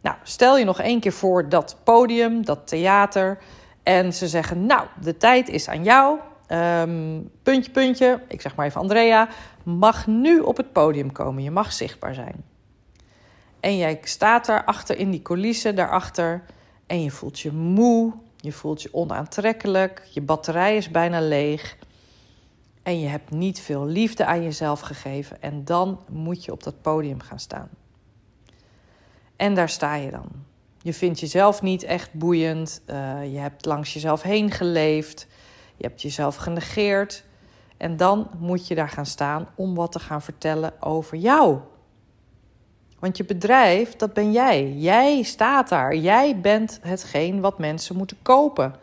Nou, 0.02 0.16
stel 0.24 0.58
je 0.58 0.66
nog 0.66 0.80
één 0.80 1.00
keer 1.00 1.14
voor 1.14 1.50
dat 1.50 1.78
podium, 1.84 2.46
dat 2.46 2.68
theater. 2.68 3.38
En 3.84 4.14
ze 4.14 4.28
zeggen: 4.28 4.66
Nou, 4.66 4.88
de 5.02 5.18
tijd 5.18 5.50
is 5.50 5.68
aan 5.68 5.84
jou. 5.84 6.20
Um, 6.48 7.30
puntje, 7.44 7.72
puntje. 7.72 8.22
Ik 8.28 8.42
zeg 8.42 8.56
maar 8.56 8.66
even 8.66 8.82
Andrea. 8.82 9.28
Mag 9.64 10.08
nu 10.08 10.40
op 10.40 10.58
het 10.58 10.72
podium 10.72 11.12
komen. 11.12 11.44
Je 11.44 11.52
mag 11.52 11.74
zichtbaar 11.74 12.14
zijn. 12.14 12.44
En 13.60 13.78
jij 13.78 14.00
staat 14.04 14.46
daar 14.46 14.64
achter 14.64 14.98
in 14.98 15.12
die 15.12 15.22
coulissen, 15.22 15.76
daarachter. 15.76 16.44
En 16.88 17.04
je 17.04 17.12
voelt 17.12 17.40
je 17.40 17.52
moe. 17.52 18.14
Je 18.38 18.52
voelt 18.52 18.82
je 18.82 18.94
onaantrekkelijk. 18.94 20.08
Je 20.12 20.22
batterij 20.22 20.78
is 20.78 20.90
bijna 20.90 21.22
leeg. 21.22 21.78
En 22.84 23.00
je 23.00 23.08
hebt 23.08 23.32
niet 23.32 23.60
veel 23.60 23.86
liefde 23.86 24.26
aan 24.26 24.44
jezelf 24.44 24.80
gegeven. 24.80 25.42
En 25.42 25.66
dan 25.66 26.00
moet 26.10 26.46
je 26.46 26.52
op 26.52 26.64
dat 26.64 26.82
podium 26.82 27.22
gaan 27.22 27.40
staan. 27.40 27.70
En 29.36 29.54
daar 29.56 29.70
sta 29.70 29.96
je 29.96 30.12
dan. 30.12 30.28
Je 30.84 30.94
vindt 30.94 31.20
jezelf 31.20 31.62
niet 31.62 31.84
echt 31.84 32.14
boeiend. 32.14 32.82
Uh, 32.88 33.34
je 33.34 33.40
hebt 33.40 33.66
langs 33.66 33.94
jezelf 33.94 34.22
heen 34.22 34.52
geleefd. 34.52 35.28
Je 35.76 35.88
hebt 35.88 36.02
jezelf 36.02 36.36
genegeerd. 36.36 37.24
En 37.78 37.98
dan 37.98 38.30
moet 38.38 38.68
je 38.68 38.76
daar 38.76 38.90
gaan 38.90 39.06
staan 39.06 39.48
om 39.56 39.76
wat 39.76 39.92
te 39.92 40.00
gaan 40.00 40.22
vertellen 40.22 40.82
over 40.82 41.18
jou. 41.18 41.60
Want 43.00 43.18
je 43.18 43.26
bedrijf, 43.26 43.96
dat 43.96 44.14
ben 44.14 44.32
jij. 44.32 44.72
Jij 44.72 45.22
staat 45.22 45.70
daar. 45.70 45.96
Jij 45.96 46.40
bent 46.40 46.80
hetgeen 46.82 47.42
wat 47.42 47.60
mensen 47.60 47.96
moeten 47.96 48.18
kopen. 48.22 48.76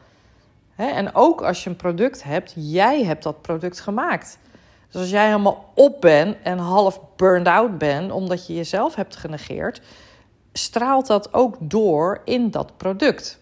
En 0.77 1.15
ook 1.15 1.43
als 1.43 1.65
je 1.65 1.71
een 1.71 1.77
product 1.77 2.23
hebt, 2.23 2.53
jij 2.57 3.05
hebt 3.05 3.23
dat 3.23 3.43
product 3.43 3.81
gemaakt. 3.81 4.39
Dus 4.91 5.01
als 5.01 5.11
jij 5.11 5.27
helemaal 5.27 5.73
op 5.75 6.01
bent 6.01 6.37
en 6.43 6.59
half 6.59 7.01
burned 7.17 7.49
out 7.49 7.79
bent 7.79 8.11
omdat 8.11 8.47
je 8.47 8.55
jezelf 8.55 8.95
hebt 8.95 9.17
genegeerd, 9.17 9.81
straalt 10.53 11.07
dat 11.07 11.35
ook 11.35 11.57
door 11.61 12.21
in 12.25 12.51
dat 12.51 12.77
product. 12.77 13.39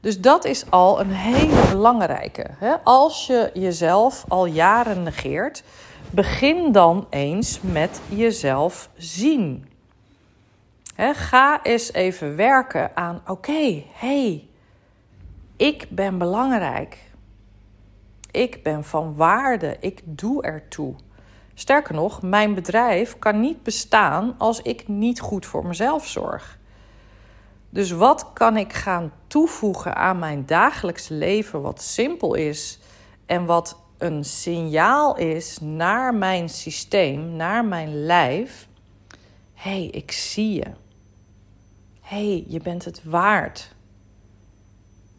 Dus 0.00 0.20
dat 0.20 0.44
is 0.44 0.70
al 0.70 1.00
een 1.00 1.10
hele 1.10 1.68
belangrijke. 1.70 2.50
Als 2.84 3.26
je 3.26 3.50
jezelf 3.54 4.24
al 4.28 4.46
jaren 4.46 5.02
negeert, 5.02 5.62
begin 6.10 6.72
dan 6.72 7.06
eens 7.10 7.60
met 7.60 8.00
jezelf 8.08 8.90
zien. 8.96 9.68
Ga 10.96 11.62
eens 11.62 11.92
even 11.92 12.36
werken 12.36 12.96
aan: 12.96 13.22
oké, 13.26 13.82
hey, 13.92 14.48
ik 15.56 15.86
ben 15.90 16.18
belangrijk. 16.18 16.98
Ik 18.30 18.62
ben 18.62 18.84
van 18.84 19.16
waarde. 19.16 19.76
Ik 19.80 20.02
doe 20.04 20.42
ertoe. 20.42 20.94
Sterker 21.60 21.94
nog, 21.94 22.22
mijn 22.22 22.54
bedrijf 22.54 23.18
kan 23.18 23.40
niet 23.40 23.62
bestaan 23.62 24.34
als 24.38 24.62
ik 24.62 24.88
niet 24.88 25.20
goed 25.20 25.46
voor 25.46 25.66
mezelf 25.66 26.06
zorg. 26.06 26.58
Dus 27.70 27.90
wat 27.90 28.32
kan 28.32 28.56
ik 28.56 28.72
gaan 28.72 29.12
toevoegen 29.26 29.96
aan 29.96 30.18
mijn 30.18 30.46
dagelijks 30.46 31.08
leven 31.08 31.62
wat 31.62 31.82
simpel 31.82 32.34
is 32.34 32.78
en 33.26 33.44
wat 33.44 33.80
een 33.98 34.24
signaal 34.24 35.16
is 35.16 35.58
naar 35.60 36.14
mijn 36.14 36.48
systeem, 36.48 37.36
naar 37.36 37.64
mijn 37.64 38.04
lijf? 38.04 38.68
Hé, 39.54 39.70
hey, 39.70 39.86
ik 39.86 40.12
zie 40.12 40.54
je. 40.54 40.66
Hé, 42.00 42.30
hey, 42.30 42.44
je 42.48 42.60
bent 42.60 42.84
het 42.84 43.04
waard. 43.04 43.74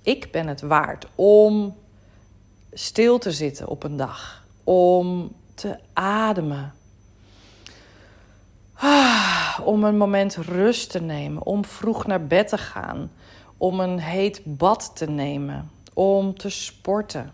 Ik 0.02 0.32
ben 0.32 0.48
het 0.48 0.62
waard 0.62 1.08
om 1.16 1.78
stil 2.72 3.18
te 3.18 3.32
zitten 3.32 3.68
op 3.68 3.84
een 3.84 3.98
dag, 3.98 4.46
om 4.64 5.32
te 5.62 5.78
ademen. 5.94 6.74
Ah, 8.74 9.60
om 9.64 9.84
een 9.84 9.98
moment 9.98 10.36
rust 10.36 10.92
te 10.92 11.02
nemen, 11.02 11.44
om 11.46 11.66
vroeg 11.66 12.06
naar 12.06 12.28
bed 12.28 12.48
te 12.48 12.58
gaan, 12.58 13.12
om 13.58 13.80
een 13.80 14.00
heet 14.00 14.42
bad 14.44 14.92
te 14.96 15.10
nemen, 15.10 15.72
om 15.94 16.38
te 16.38 16.50
sporten. 16.50 17.32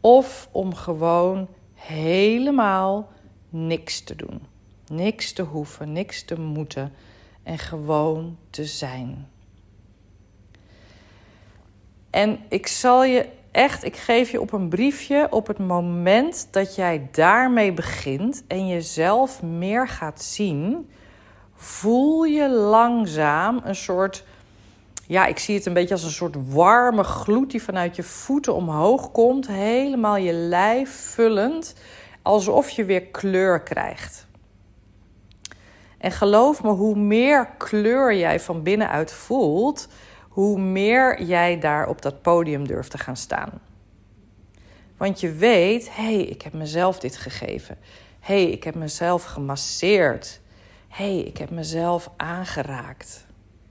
Of 0.00 0.48
om 0.52 0.74
gewoon 0.74 1.48
helemaal 1.74 3.08
niks 3.48 4.00
te 4.00 4.16
doen. 4.16 4.42
Niks 4.86 5.32
te 5.32 5.42
hoeven, 5.42 5.92
niks 5.92 6.24
te 6.24 6.40
moeten 6.40 6.92
en 7.42 7.58
gewoon 7.58 8.38
te 8.50 8.64
zijn. 8.64 9.28
En 12.10 12.38
ik 12.48 12.66
zal 12.66 13.04
je 13.04 13.28
echt, 13.54 13.84
ik 13.84 13.96
geef 13.96 14.30
je 14.30 14.40
op 14.40 14.52
een 14.52 14.68
briefje 14.68 15.26
op 15.30 15.46
het 15.46 15.58
moment 15.58 16.48
dat 16.50 16.74
jij 16.74 17.08
daarmee 17.12 17.72
begint 17.72 18.44
en 18.46 18.68
jezelf 18.68 19.42
meer 19.42 19.88
gaat 19.88 20.22
zien, 20.22 20.90
voel 21.54 22.24
je 22.24 22.48
langzaam 22.50 23.60
een 23.64 23.74
soort, 23.74 24.24
ja, 25.06 25.26
ik 25.26 25.38
zie 25.38 25.54
het 25.54 25.66
een 25.66 25.72
beetje 25.72 25.94
als 25.94 26.02
een 26.04 26.10
soort 26.10 26.36
warme 26.52 27.02
gloed 27.02 27.50
die 27.50 27.62
vanuit 27.62 27.96
je 27.96 28.02
voeten 28.02 28.54
omhoog 28.54 29.10
komt, 29.10 29.46
helemaal 29.46 30.16
je 30.16 30.32
lijf 30.32 30.90
vullend, 30.90 31.74
alsof 32.22 32.70
je 32.70 32.84
weer 32.84 33.02
kleur 33.02 33.62
krijgt. 33.62 34.26
En 35.98 36.12
geloof 36.12 36.62
me, 36.62 36.70
hoe 36.70 36.96
meer 36.96 37.48
kleur 37.58 38.14
jij 38.14 38.40
van 38.40 38.62
binnenuit 38.62 39.12
voelt, 39.12 39.88
hoe 40.34 40.60
meer 40.60 41.22
jij 41.22 41.58
daar 41.58 41.88
op 41.88 42.02
dat 42.02 42.22
podium 42.22 42.66
durft 42.66 42.90
te 42.90 42.98
gaan 42.98 43.16
staan. 43.16 43.60
Want 44.96 45.20
je 45.20 45.32
weet, 45.32 45.96
hé, 45.96 46.14
hey, 46.14 46.22
ik 46.22 46.42
heb 46.42 46.52
mezelf 46.52 46.98
dit 46.98 47.16
gegeven. 47.16 47.78
Hé, 48.20 48.42
hey, 48.42 48.50
ik 48.50 48.64
heb 48.64 48.74
mezelf 48.74 49.24
gemasseerd. 49.24 50.40
Hé, 50.88 51.14
hey, 51.14 51.18
ik 51.18 51.36
heb 51.36 51.50
mezelf 51.50 52.10
aangeraakt. 52.16 53.26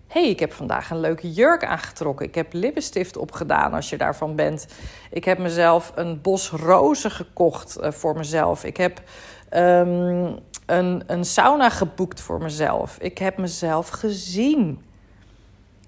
Hé, 0.08 0.21
hey, 0.21 0.30
ik 0.30 0.39
heb 0.39 0.54
vandaag 0.54 0.89
een 0.89 0.99
leuke 0.99 1.32
jurk 1.32 1.65
aangetrokken. 1.65 2.26
Ik 2.26 2.36
heb 2.36 2.54
lippenstift 2.54 3.17
opgedaan 3.17 3.73
als 3.73 3.89
je 3.89 3.97
daarvan 3.97 4.36
bent. 4.36 4.67
Ik 5.12 5.26
heb 5.26 5.38
mezelf 5.38 5.91
een 5.95 6.21
bos 6.21 6.49
rozen 6.49 7.12
gekocht 7.12 7.78
uh, 7.80 7.91
voor 7.91 8.15
mezelf. 8.15 8.63
Ik 8.63 8.78
heb 8.78 9.02
ehm, 9.49 10.36
een, 10.65 11.04
een 11.08 11.26
sauna 11.26 11.69
geboekt 11.69 12.21
voor 12.21 12.41
mezelf. 12.41 12.97
Ik 12.99 13.17
heb 13.17 13.38
mezelf 13.38 13.89
gezien. 13.89 14.91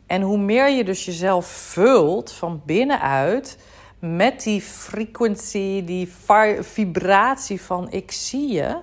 En 0.07 0.21
hoe 0.21 0.37
meer 0.37 0.69
je 0.69 0.83
dus 0.83 1.05
jezelf 1.05 1.45
vult 1.45 2.31
van 2.31 2.61
binnenuit 2.65 3.57
met 3.99 4.43
die 4.43 4.61
frequency, 4.61 5.83
die 5.83 6.13
vibratie 6.59 7.61
van 7.61 7.91
ik 7.91 8.11
zie 8.11 8.53
je, 8.53 8.77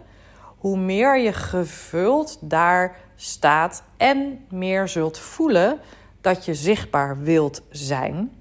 hoe 0.59 0.79
meer 0.79 1.19
je 1.19 1.33
gevuld 1.33 2.39
daar 2.41 2.97
staat 3.17 3.83
en 3.97 4.45
meer 4.49 4.89
zult 4.89 5.19
voelen 5.19 5.81
dat 6.21 6.45
je 6.45 6.55
zichtbaar 6.55 7.19
wilt 7.19 7.63
zijn, 7.71 8.33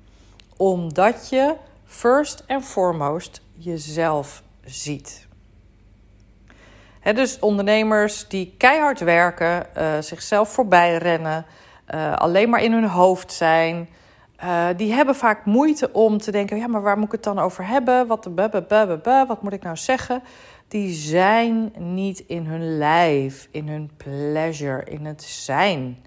omdat 0.58 1.30
je 1.30 1.56
first 1.86 2.44
and 2.48 2.66
foremost 2.66 3.42
jezelf 3.54 4.44
ziet. 4.66 5.28
dus 7.14 7.40
ondernemers 7.40 8.28
die 8.28 8.56
keihard 8.58 9.00
werken, 9.00 9.68
uh, 9.78 9.98
zichzelf 10.00 10.50
voorbij 10.50 10.98
rennen, 10.98 11.46
uh, 11.94 12.14
alleen 12.14 12.50
maar 12.50 12.64
in 12.64 12.72
hun 12.72 12.88
hoofd 12.88 13.32
zijn, 13.32 13.90
uh, 14.44 14.68
die 14.78 14.94
hebben 14.94 15.16
vaak 15.16 15.46
moeite 15.46 15.94
om 15.94 16.18
te 16.18 16.32
denken: 16.32 16.58
ja, 16.58 16.68
maar 16.68 16.82
waar 16.82 16.98
moet 16.98 17.06
ik 17.06 17.12
het 17.12 17.24
dan 17.24 17.40
over 17.40 17.68
hebben? 17.68 18.08
Wat, 18.08 18.28
wat 19.28 19.42
moet 19.42 19.54
ik 19.54 19.64
nou 19.64 19.78
zeggen? 19.78 20.24
Die 20.68 20.94
zijn 20.94 21.74
niet 21.78 22.20
in 22.20 22.46
hun 22.46 22.78
lijf, 22.78 23.48
in 23.52 23.68
hun 23.68 23.92
pleasure, 23.98 24.84
in 24.84 25.06
het 25.06 25.24
zijn. 25.24 26.06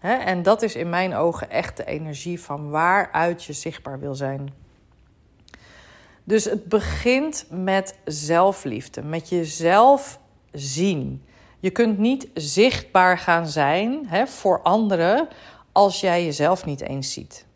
en 0.00 0.42
dat 0.42 0.62
is 0.62 0.74
in 0.74 0.88
mijn 0.88 1.14
ogen 1.14 1.50
echt 1.50 1.76
de 1.76 1.84
energie 1.84 2.40
van 2.40 2.70
waaruit 2.70 3.44
je 3.44 3.52
zichtbaar 3.52 3.98
wil 4.00 4.14
zijn. 4.14 4.52
Dus 6.24 6.44
het 6.44 6.68
begint 6.68 7.46
met 7.50 7.98
zelfliefde, 8.04 9.02
met 9.02 9.28
jezelf 9.28 10.20
zien. 10.52 11.22
Je 11.62 11.70
kunt 11.70 11.98
niet 11.98 12.28
zichtbaar 12.34 13.18
gaan 13.18 13.46
zijn 13.48 14.08
voor 14.28 14.62
anderen 14.62 15.28
als 15.72 16.00
jij 16.00 16.24
jezelf 16.24 16.64
niet 16.64 16.80
eens 16.80 17.12
ziet. 17.12 17.46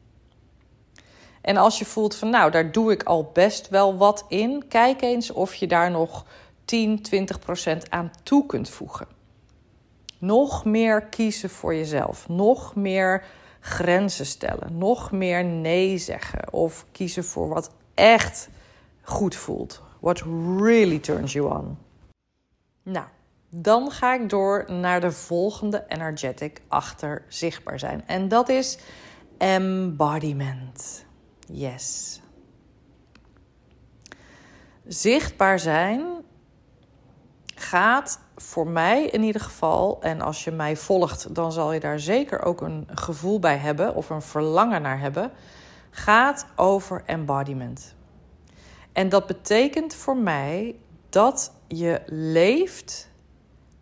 En 1.40 1.56
als 1.56 1.78
je 1.78 1.84
voelt 1.84 2.14
van 2.14 2.30
nou, 2.30 2.50
daar 2.50 2.72
doe 2.72 2.92
ik 2.92 3.02
al 3.02 3.30
best 3.32 3.68
wel 3.68 3.96
wat 3.96 4.24
in, 4.28 4.64
kijk 4.68 5.02
eens 5.02 5.30
of 5.30 5.54
je 5.54 5.66
daar 5.66 5.90
nog 5.90 6.24
10, 6.64 7.02
20 7.02 7.38
procent 7.38 7.90
aan 7.90 8.10
toe 8.22 8.46
kunt 8.46 8.68
voegen. 8.68 9.06
Nog 10.18 10.64
meer 10.64 11.02
kiezen 11.02 11.50
voor 11.50 11.74
jezelf, 11.74 12.28
nog 12.28 12.74
meer 12.74 13.24
grenzen 13.60 14.26
stellen, 14.26 14.78
nog 14.78 15.12
meer 15.12 15.44
nee 15.44 15.98
zeggen 15.98 16.52
of 16.52 16.86
kiezen 16.92 17.24
voor 17.24 17.48
wat 17.48 17.70
echt 17.94 18.48
goed 19.02 19.34
voelt. 19.34 19.82
What 20.00 20.22
really 20.58 20.98
turns 20.98 21.32
you 21.32 21.54
on. 21.54 21.78
Nou, 22.82 23.06
dan 23.62 23.90
ga 23.90 24.14
ik 24.14 24.28
door 24.28 24.64
naar 24.68 25.00
de 25.00 25.12
volgende 25.12 25.84
energetic 25.88 26.60
achter 26.68 27.24
zichtbaar 27.28 27.78
zijn. 27.78 28.06
En 28.06 28.28
dat 28.28 28.48
is 28.48 28.78
embodiment. 29.38 31.04
Yes. 31.46 32.20
Zichtbaar 34.86 35.58
zijn 35.58 36.06
gaat 37.54 38.20
voor 38.36 38.66
mij 38.66 39.04
in 39.04 39.22
ieder 39.22 39.40
geval, 39.40 40.02
en 40.02 40.20
als 40.20 40.44
je 40.44 40.50
mij 40.50 40.76
volgt, 40.76 41.34
dan 41.34 41.52
zal 41.52 41.72
je 41.72 41.80
daar 41.80 42.00
zeker 42.00 42.42
ook 42.42 42.60
een 42.60 42.88
gevoel 42.94 43.38
bij 43.38 43.56
hebben 43.56 43.94
of 43.94 44.10
een 44.10 44.22
verlangen 44.22 44.82
naar 44.82 45.00
hebben, 45.00 45.30
gaat 45.90 46.46
over 46.56 47.02
embodiment. 47.06 47.94
En 48.92 49.08
dat 49.08 49.26
betekent 49.26 49.94
voor 49.94 50.16
mij 50.16 50.76
dat 51.08 51.52
je 51.66 52.02
leeft 52.06 53.14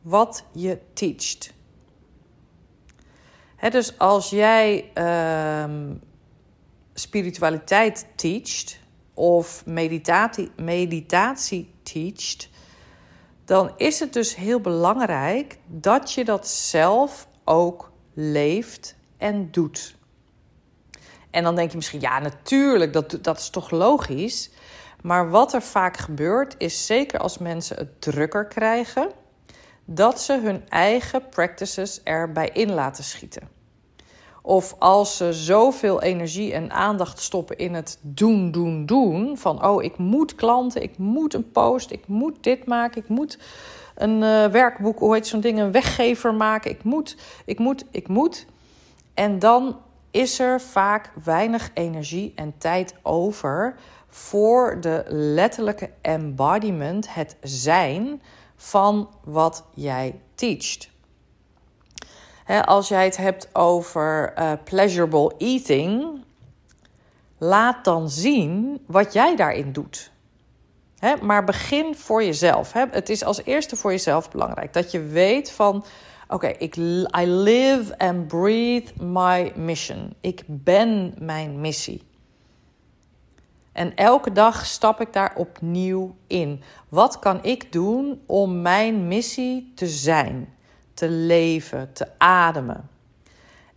wat 0.05 0.45
je 0.53 0.79
teacht. 0.93 1.53
dus 3.71 3.99
als 3.99 4.31
jij 4.31 4.91
ehm, 4.95 5.95
spiritualiteit 6.95 8.07
teacht 8.15 8.79
of 9.15 9.67
meditatie, 9.67 10.51
meditatie 10.57 11.75
teacht, 11.83 12.49
dan 13.45 13.73
is 13.77 14.01
het 14.01 14.13
dus 14.13 14.35
heel 14.35 14.61
belangrijk 14.61 15.59
dat 15.67 16.13
je 16.13 16.25
dat 16.25 16.49
zelf 16.49 17.29
ook 17.45 17.93
leeft 18.15 18.97
en 19.17 19.51
doet. 19.51 19.97
En 21.31 21.43
dan 21.43 21.55
denk 21.55 21.71
je 21.71 21.77
misschien, 21.77 22.01
ja, 22.01 22.19
natuurlijk, 22.19 22.93
dat, 22.93 23.19
dat 23.23 23.39
is 23.39 23.51
toch 23.51 23.71
logisch. 23.71 24.51
Maar 25.03 25.31
wat 25.31 25.55
er 25.55 25.63
vaak 25.63 25.97
gebeurt, 25.97 26.55
is 26.59 26.87
zeker 26.87 27.19
als 27.19 27.39
mensen 27.39 27.77
het 27.77 28.01
drukker 28.01 28.47
krijgen, 28.47 29.11
dat 29.85 30.21
ze 30.21 30.41
hun 30.43 30.69
eigen 30.69 31.29
practices 31.29 32.03
erbij 32.03 32.51
in 32.53 32.73
laten 32.73 33.05
schieten. 33.05 33.49
Of 34.43 34.75
als 34.79 35.17
ze 35.17 35.33
zoveel 35.33 36.03
energie 36.03 36.53
en 36.53 36.71
aandacht 36.71 37.21
stoppen 37.21 37.59
in 37.59 37.75
het 37.75 37.99
doen, 38.01 38.51
doen, 38.51 38.87
doen. 38.87 39.39
Van 39.39 39.65
oh, 39.65 39.83
ik 39.83 39.97
moet 39.97 40.35
klanten, 40.35 40.83
ik 40.83 40.99
moet 40.99 41.35
een 41.35 41.51
post, 41.51 41.91
ik 41.91 42.07
moet 42.07 42.43
dit 42.43 42.67
maken, 42.67 43.03
ik 43.03 43.09
moet 43.09 43.39
een 43.95 44.23
uh, 44.23 44.47
werkboek, 44.47 44.99
hoe 44.99 45.15
heet 45.15 45.27
zo'n 45.27 45.41
ding, 45.41 45.59
een 45.59 45.73
weggever 45.73 46.35
maken. 46.35 46.71
Ik 46.71 46.83
moet, 46.83 47.17
ik 47.45 47.59
moet, 47.59 47.85
ik 47.91 48.09
moet. 48.09 48.47
En 49.15 49.39
dan 49.39 49.77
is 50.11 50.39
er 50.39 50.61
vaak 50.61 51.11
weinig 51.25 51.71
energie 51.75 52.33
en 52.35 52.55
tijd 52.59 52.95
over 53.03 53.77
voor 54.09 54.81
de 54.81 55.05
letterlijke 55.09 55.91
embodiment, 56.01 57.15
het 57.15 57.37
zijn 57.43 58.23
van 58.65 59.09
wat 59.25 59.65
jij 59.75 60.21
teacht. 60.35 60.89
als 62.65 62.89
jij 62.89 63.05
het 63.05 63.17
hebt 63.17 63.55
over 63.55 64.35
uh, 64.39 64.53
pleasurable 64.65 65.35
eating, 65.39 66.23
laat 67.39 67.85
dan 67.85 68.11
zien 68.11 68.83
wat 68.87 69.13
jij 69.13 69.37
daarin 69.37 69.73
doet. 69.73 70.13
maar 71.23 71.45
begin 71.45 71.95
voor 71.95 72.25
jezelf. 72.25 72.73
het 72.73 73.09
is 73.09 73.25
als 73.25 73.45
eerste 73.45 73.77
voor 73.77 73.91
jezelf 73.91 74.31
belangrijk 74.31 74.73
dat 74.73 74.91
je 74.91 75.03
weet 75.03 75.51
van: 75.51 75.85
oké, 76.29 76.47
ik 76.47 76.77
I 76.77 77.27
live 77.27 77.99
and 77.99 78.27
breathe 78.27 79.05
my 79.05 79.53
mission. 79.57 80.15
Ik 80.21 80.43
ben 80.47 81.15
mijn 81.19 81.61
missie. 81.61 82.03
En 83.75 83.97
elke 83.97 84.33
dag 84.33 84.67
stap 84.67 85.01
ik 85.01 85.13
daar 85.13 85.33
opnieuw 85.37 86.17
in. 86.27 86.63
Wat 86.89 87.19
kan 87.19 87.45
ik 87.45 87.73
doen 87.73 88.23
om 88.27 88.63
mijn 88.63 89.09
missie 89.09 89.73
te 89.75 89.87
zijn, 89.87 90.55
te 90.95 91.09
leven, 91.09 91.93
te 91.93 92.07
ademen? 92.19 92.89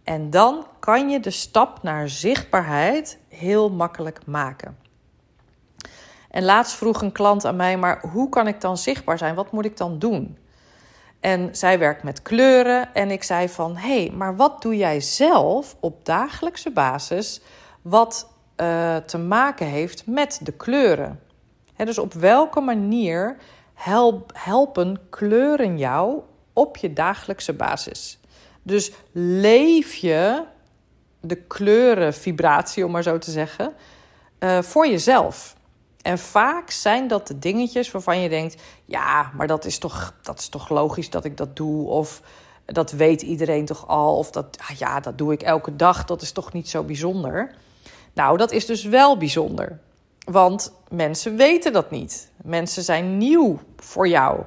En 0.03 0.29
dan 0.29 0.67
kan 0.79 1.09
je 1.09 1.19
de 1.19 1.31
stap 1.31 1.83
naar 1.83 2.09
zichtbaarheid 2.09 3.19
heel 3.27 3.69
makkelijk 3.69 4.25
maken. 4.25 4.77
En 6.29 6.43
laatst 6.43 6.75
vroeg 6.75 7.01
een 7.01 7.11
klant 7.11 7.45
aan 7.45 7.55
mij: 7.55 7.77
maar 7.77 8.01
hoe 8.11 8.29
kan 8.29 8.47
ik 8.47 8.61
dan 8.61 8.77
zichtbaar 8.77 9.17
zijn? 9.17 9.35
Wat 9.35 9.51
moet 9.51 9.65
ik 9.65 9.77
dan 9.77 9.99
doen? 9.99 10.37
En 11.19 11.55
zij 11.55 11.79
werkt 11.79 12.03
met 12.03 12.21
kleuren 12.21 12.93
en 12.93 13.11
ik 13.11 13.23
zei 13.23 13.49
van: 13.49 13.75
hé, 13.75 14.01
hey, 14.01 14.11
maar 14.15 14.35
wat 14.35 14.61
doe 14.61 14.77
jij 14.77 14.99
zelf 14.99 15.75
op 15.79 16.05
dagelijkse 16.05 16.71
basis 16.71 17.41
wat 17.81 18.29
uh, 18.57 18.95
te 18.95 19.17
maken 19.17 19.65
heeft 19.65 20.05
met 20.05 20.39
de 20.43 20.51
kleuren. 20.51 21.19
dus 21.75 21.97
op 21.97 22.13
welke 22.13 22.59
manier 22.59 23.37
help, 23.73 24.31
helpen 24.33 24.99
kleuren 25.09 25.77
jou 25.77 26.19
op 26.53 26.77
je 26.77 26.93
dagelijkse 26.93 27.53
basis? 27.53 28.19
Dus 28.63 28.91
leef 29.11 29.93
je 29.93 30.43
de 31.19 31.35
kleurenvibratie, 31.35 32.85
om 32.85 32.91
maar 32.91 33.03
zo 33.03 33.17
te 33.17 33.31
zeggen, 33.31 33.73
uh, 34.39 34.61
voor 34.61 34.87
jezelf. 34.87 35.55
En 36.01 36.19
vaak 36.19 36.69
zijn 36.69 37.07
dat 37.07 37.27
de 37.27 37.39
dingetjes 37.39 37.91
waarvan 37.91 38.19
je 38.19 38.29
denkt: 38.29 38.61
ja, 38.85 39.31
maar 39.33 39.47
dat 39.47 39.65
is 39.65 39.77
toch, 39.77 40.13
dat 40.21 40.39
is 40.39 40.49
toch 40.49 40.69
logisch 40.69 41.09
dat 41.09 41.25
ik 41.25 41.37
dat 41.37 41.55
doe? 41.55 41.87
Of 41.87 42.21
dat 42.65 42.91
weet 42.91 43.21
iedereen 43.21 43.65
toch 43.65 43.87
al? 43.87 44.17
Of 44.17 44.31
dat, 44.31 44.57
ah 44.69 44.77
ja, 44.77 44.99
dat 44.99 45.17
doe 45.17 45.33
ik 45.33 45.41
elke 45.41 45.75
dag, 45.75 46.05
dat 46.05 46.21
is 46.21 46.31
toch 46.31 46.53
niet 46.53 46.69
zo 46.69 46.83
bijzonder? 46.83 47.55
Nou, 48.17 48.37
dat 48.37 48.51
is 48.51 48.65
dus 48.65 48.83
wel 48.83 49.17
bijzonder. 49.17 49.79
Want 50.25 50.73
mensen 50.89 51.35
weten 51.35 51.73
dat 51.73 51.91
niet. 51.91 52.31
Mensen 52.43 52.83
zijn 52.83 53.17
nieuw 53.17 53.59
voor 53.75 54.07
jou. 54.07 54.41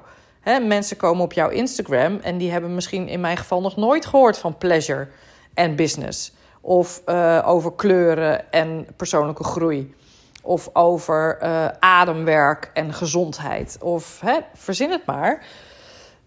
mensen 0.62 0.96
komen 0.96 1.24
op 1.24 1.32
jouw 1.32 1.48
Instagram 1.48 2.18
en 2.22 2.38
die 2.38 2.50
hebben 2.50 2.74
misschien 2.74 3.08
in 3.08 3.20
mijn 3.20 3.36
geval 3.36 3.60
nog 3.60 3.76
nooit 3.76 4.06
gehoord 4.06 4.38
van 4.38 4.58
pleasure 4.58 5.08
en 5.54 5.76
business. 5.76 6.32
Of 6.60 7.02
uh, 7.06 7.42
over 7.46 7.72
kleuren 7.72 8.52
en 8.52 8.86
persoonlijke 8.96 9.44
groei. 9.44 9.94
Of 10.42 10.70
over 10.72 11.38
uh, 11.42 11.66
ademwerk 11.78 12.70
en 12.74 12.92
gezondheid. 12.94 13.76
Of 13.80 14.22
verzin 14.54 14.90
het 14.90 15.06
maar. 15.06 15.46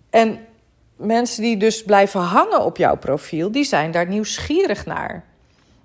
En 0.10 0.46
mensen 0.96 1.42
die 1.42 1.58
dus 1.58 1.84
blijven 1.84 2.22
hangen 2.22 2.66
op 2.66 2.78
jouw 2.78 2.96
profiel, 2.96 3.52
die 3.52 3.64
zijn 3.64 3.92
daar 3.92 4.08
nieuwsgierig 4.08 4.86
naar. 4.86 5.33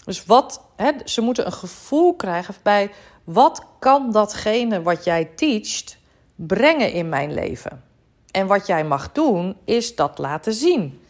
Dus 0.09 0.25
wat, 0.25 0.65
hè, 0.77 0.91
ze 1.05 1.21
moeten 1.21 1.47
een 1.47 1.53
gevoel 1.53 2.15
krijgen 2.15 2.55
bij 2.63 2.91
wat 3.25 3.65
kan 3.79 4.13
datgene 4.13 4.83
wat 4.83 5.05
jij 5.05 5.25
teacht 5.25 5.99
brengen 6.35 6.93
in 6.93 7.09
mijn 7.09 7.35
leven. 7.35 7.85
En 8.31 8.47
wat 8.47 8.67
jij 8.67 8.85
mag 8.85 9.13
doen, 9.13 9.57
is 9.65 9.97
dat 9.97 10.19
laten 10.19 10.53
zien. 10.53 11.01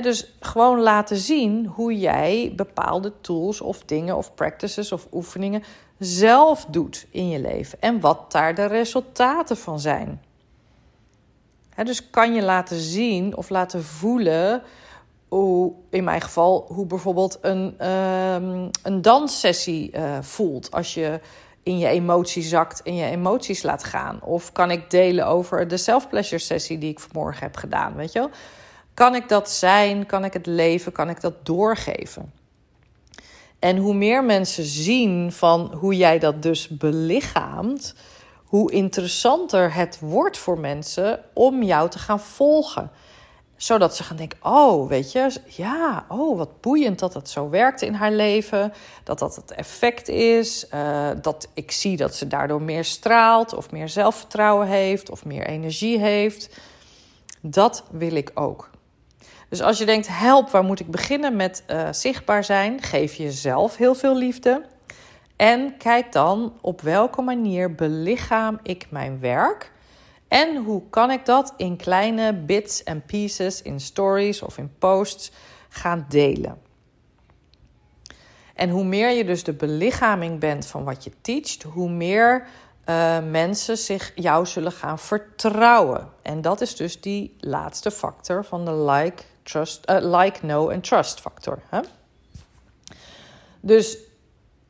dus 0.00 0.32
gewoon 0.40 0.80
laten 0.80 1.16
zien 1.16 1.66
hoe 1.66 1.98
jij 1.98 2.52
bepaalde 2.56 3.12
tools 3.20 3.60
of 3.60 3.82
dingen 3.82 4.16
of 4.16 4.34
practices 4.34 4.92
of 4.92 5.06
oefeningen 5.12 5.62
zelf 5.98 6.64
doet 6.64 7.06
in 7.10 7.28
je 7.28 7.40
leven 7.40 7.80
en 7.80 8.00
wat 8.00 8.32
daar 8.32 8.54
de 8.54 8.66
resultaten 8.66 9.56
van 9.56 9.80
zijn. 9.80 10.22
dus 11.84 12.10
kan 12.10 12.34
je 12.34 12.42
laten 12.42 12.80
zien 12.80 13.36
of 13.36 13.48
laten 13.48 13.84
voelen 13.84 14.62
hoe, 15.28 15.72
in 15.90 16.04
mijn 16.04 16.20
geval, 16.20 16.64
hoe 16.68 16.86
bijvoorbeeld 16.86 17.38
een, 17.40 17.88
um, 17.88 18.70
een 18.82 19.02
danssessie 19.02 19.96
uh, 19.96 20.18
voelt 20.20 20.70
als 20.70 20.94
je 20.94 21.20
in 21.62 21.78
je 21.78 21.86
emotie 21.86 22.42
zakt 22.42 22.82
en 22.82 22.94
je 22.94 23.04
emoties 23.04 23.62
laat 23.62 23.84
gaan. 23.84 24.22
Of 24.22 24.52
kan 24.52 24.70
ik 24.70 24.90
delen 24.90 25.26
over 25.26 25.68
de 25.68 25.76
self-pleasure 25.76 26.42
sessie 26.42 26.78
die 26.78 26.90
ik 26.90 27.00
vanmorgen 27.00 27.42
heb 27.42 27.56
gedaan, 27.56 27.94
weet 27.94 28.12
je 28.12 28.18
wel? 28.18 28.30
Kan 28.94 29.14
ik 29.14 29.28
dat 29.28 29.50
zijn? 29.50 30.06
Kan 30.06 30.24
ik 30.24 30.32
het 30.32 30.46
leven? 30.46 30.92
Kan 30.92 31.08
ik 31.08 31.20
dat 31.20 31.46
doorgeven? 31.46 32.32
En 33.58 33.76
hoe 33.76 33.94
meer 33.94 34.24
mensen 34.24 34.64
zien 34.64 35.32
van 35.32 35.74
hoe 35.74 35.96
jij 35.96 36.18
dat 36.18 36.42
dus 36.42 36.68
belichaamt, 36.68 37.94
hoe 38.44 38.72
interessanter 38.72 39.74
het 39.74 39.98
wordt 40.00 40.38
voor 40.38 40.58
mensen 40.58 41.20
om 41.32 41.62
jou 41.62 41.90
te 41.90 41.98
gaan 41.98 42.20
volgen 42.20 42.90
zodat 43.58 43.96
ze 43.96 44.02
gaan 44.02 44.16
denken: 44.16 44.38
oh, 44.42 44.88
weet 44.88 45.12
je, 45.12 45.32
ja, 45.46 46.04
oh, 46.08 46.36
wat 46.36 46.60
boeiend 46.60 46.98
dat 46.98 47.14
het 47.14 47.28
zo 47.28 47.50
werkt 47.50 47.82
in 47.82 47.94
haar 47.94 48.12
leven. 48.12 48.72
Dat 49.04 49.18
dat 49.18 49.36
het 49.36 49.50
effect 49.50 50.08
is. 50.08 50.66
Uh, 50.74 51.08
dat 51.22 51.48
ik 51.54 51.70
zie 51.70 51.96
dat 51.96 52.14
ze 52.14 52.26
daardoor 52.26 52.62
meer 52.62 52.84
straalt, 52.84 53.54
of 53.54 53.70
meer 53.70 53.88
zelfvertrouwen 53.88 54.66
heeft, 54.66 55.10
of 55.10 55.24
meer 55.24 55.46
energie 55.46 55.98
heeft. 55.98 56.56
Dat 57.40 57.84
wil 57.90 58.14
ik 58.14 58.30
ook. 58.34 58.70
Dus 59.48 59.62
als 59.62 59.78
je 59.78 59.86
denkt: 59.86 60.08
help, 60.10 60.50
waar 60.50 60.64
moet 60.64 60.80
ik 60.80 60.90
beginnen 60.90 61.36
met 61.36 61.64
uh, 61.70 61.88
zichtbaar 61.90 62.44
zijn? 62.44 62.82
Geef 62.82 63.14
jezelf 63.14 63.76
heel 63.76 63.94
veel 63.94 64.16
liefde. 64.16 64.62
En 65.36 65.76
kijk 65.76 66.12
dan 66.12 66.52
op 66.60 66.80
welke 66.80 67.22
manier 67.22 67.74
belichaam 67.74 68.58
ik 68.62 68.86
mijn 68.90 69.20
werk 69.20 69.72
en 70.28 70.56
hoe 70.56 70.82
kan 70.90 71.10
ik 71.10 71.26
dat 71.26 71.54
in 71.56 71.76
kleine 71.76 72.34
bits 72.34 72.82
en 72.82 73.02
pieces, 73.02 73.62
in 73.62 73.80
stories 73.80 74.42
of 74.42 74.58
in 74.58 74.72
posts 74.78 75.30
gaan 75.68 76.06
delen? 76.08 76.60
En 78.54 78.70
hoe 78.70 78.84
meer 78.84 79.10
je 79.10 79.24
dus 79.24 79.44
de 79.44 79.52
belichaming 79.52 80.40
bent 80.40 80.66
van 80.66 80.84
wat 80.84 81.04
je 81.04 81.12
teacht, 81.20 81.62
hoe 81.62 81.90
meer 81.90 82.46
uh, 82.88 83.18
mensen 83.30 83.78
zich 83.78 84.12
jou 84.14 84.46
zullen 84.46 84.72
gaan 84.72 84.98
vertrouwen. 84.98 86.08
En 86.22 86.40
dat 86.40 86.60
is 86.60 86.76
dus 86.76 87.00
die 87.00 87.36
laatste 87.40 87.90
factor 87.90 88.44
van 88.44 88.64
de 88.64 88.74
like, 88.74 89.22
trust, 89.42 89.90
uh, 89.90 89.96
like, 90.00 90.38
know 90.38 90.70
en 90.70 90.80
trust 90.80 91.20
factor. 91.20 91.58
Hè? 91.68 91.80
Dus 93.60 93.98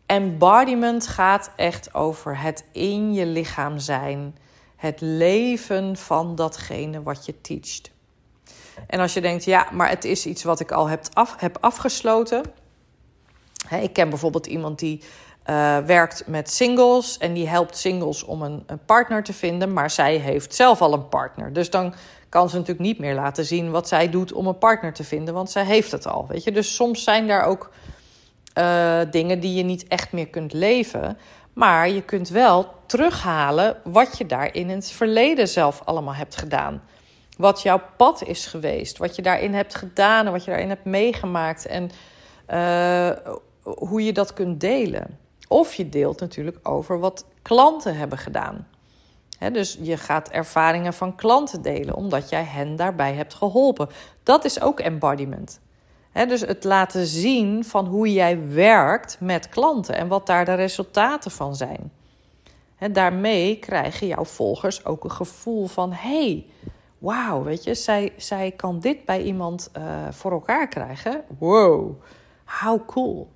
embodiment 0.07 1.07
gaat 1.07 1.51
echt 1.57 1.95
over 1.95 2.41
het 2.41 2.65
in 2.73 3.13
je 3.13 3.27
lichaam 3.27 3.79
zijn 3.79 4.37
het 4.79 5.01
leven 5.01 5.97
van 5.97 6.35
datgene 6.35 7.03
wat 7.03 7.27
je 7.27 7.41
teacht. 7.41 7.91
En 8.87 9.01
als 9.01 9.15
je 9.15 9.21
denkt, 9.21 9.45
ja, 9.45 9.69
maar 9.73 9.89
het 9.89 10.05
is 10.05 10.27
iets 10.27 10.43
wat 10.43 10.61
ik 10.61 10.73
al 10.73 10.89
heb, 10.89 11.07
af, 11.13 11.35
heb 11.39 11.59
afgesloten. 11.61 12.43
ik 13.81 13.93
ken 13.93 14.09
bijvoorbeeld 14.09 14.47
iemand 14.47 14.79
die 14.79 15.03
uh, 15.47 15.79
werkt 15.79 16.27
met 16.27 16.51
singles 16.51 17.19
en 17.19 17.33
die 17.33 17.49
helpt 17.49 17.77
singles 17.77 18.25
om 18.25 18.43
een, 18.43 18.63
een, 18.67 18.85
partner 18.85 19.23
te 19.23 19.33
vinden, 19.33 19.73
maar 19.73 19.91
zij 19.91 20.17
heeft 20.17 20.55
zelf 20.55 20.81
al 20.81 20.93
een 20.93 21.09
partner. 21.09 21.53
Dus 21.53 21.71
dan 21.71 21.95
kan 22.29 22.49
ze 22.49 22.57
natuurlijk 22.57 22.87
niet 22.87 22.99
meer 22.99 23.15
laten 23.15 23.45
zien 23.45 23.71
wat 23.71 23.89
zij 23.89 24.11
doet 24.11 24.33
om 24.33 24.47
een 24.47 24.59
partner 24.59 24.93
te 24.93 25.05
vinden, 25.05 25.35
want 25.35 25.51
zij 25.51 25.65
heeft 25.65 25.93
het 25.93 26.07
al. 26.07 26.27
Weet 26.29 26.45
je? 26.45 26.53
Dus 26.53 26.75
soms 26.75 27.05
zijn 27.05 27.27
daar 27.27 27.45
ook 27.45 27.71
uh, 28.59 29.01
dingen 29.11 29.41
die 29.41 29.55
je 29.55 29.63
niet 29.63 29.87
echt 29.87 30.13
meer 30.13 30.29
kunt 30.29 30.53
leven. 30.53 31.19
Maar 31.59 31.89
je 31.89 32.03
kunt 32.03 32.29
wel 32.29 32.75
terughalen 32.87 33.77
wat 33.85 34.19
je 34.19 34.27
daar 34.27 34.55
in 34.55 34.69
het 34.69 34.91
verleden 34.91 35.49
zelf 35.49 35.83
allemaal 35.85 36.15
hebt 36.15 36.37
gedaan. 36.37 36.83
Wat 37.37 37.63
jouw 37.63 37.81
pad 37.97 38.23
is 38.23 38.47
geweest, 38.47 38.99
wat 38.99 39.17
je 39.17 39.23
daarin 39.23 39.55
hebt 39.55 39.75
gedaan 39.75 40.27
en 40.27 40.33
wat 40.33 40.45
je 40.45 40.51
daarin 40.51 40.69
hebt 40.69 40.85
meegemaakt 40.85 41.67
en 41.67 41.91
uh, 42.51 43.11
hoe 43.63 44.05
je 44.05 44.13
dat 44.13 44.33
kunt 44.33 44.61
delen. 44.61 45.19
Of 45.49 45.75
je 45.75 45.89
deelt 45.89 46.21
natuurlijk 46.21 46.69
over 46.69 46.99
wat 46.99 47.25
klanten 47.43 47.97
hebben 47.97 48.19
gedaan. 48.19 48.69
dus 49.53 49.79
je 49.81 49.97
gaat 49.97 50.29
ervaringen 50.29 50.95
van 50.95 51.15
klanten 51.15 51.63
delen, 51.63 51.95
omdat 51.95 52.29
jij 52.29 52.45
hen 52.45 52.77
daarbij 52.77 53.15
hebt 53.15 53.35
geholpen. 53.35 53.89
Dat 54.23 54.45
is 54.45 54.61
ook 54.61 54.81
embodiment 54.81 55.61
dus 56.27 56.41
het 56.41 56.65
laten 56.65 57.07
zien 57.07 57.65
van 57.65 57.87
hoe 57.87 58.13
jij 58.13 58.49
werkt 58.49 59.17
met 59.21 59.49
klanten 59.49 59.95
en 59.95 60.09
wat 60.09 60.27
daar 60.27 60.45
de 60.45 60.55
resultaten 60.55 61.31
van 61.31 61.57
zijn. 61.57 61.93
daarmee 62.93 63.59
krijgen 63.59 64.07
jouw 64.07 64.25
volgers 64.25 64.85
ook 64.85 65.05
een 65.05 65.11
gevoel 65.11 65.67
van: 65.67 65.93
hey, 65.93 66.47
wauw, 66.99 67.43
weet 67.43 67.65
je, 67.65 67.75
zij, 67.75 68.13
zij 68.17 68.51
kan 68.51 68.81
dit 68.81 69.05
bij 69.05 69.23
iemand 69.23 69.71
uh, 69.77 69.83
voor 70.11 70.33
elkaar 70.33 70.69
krijgen. 70.69 71.25
Wow, 71.39 72.03
how 72.45 72.87
cool. 72.87 73.29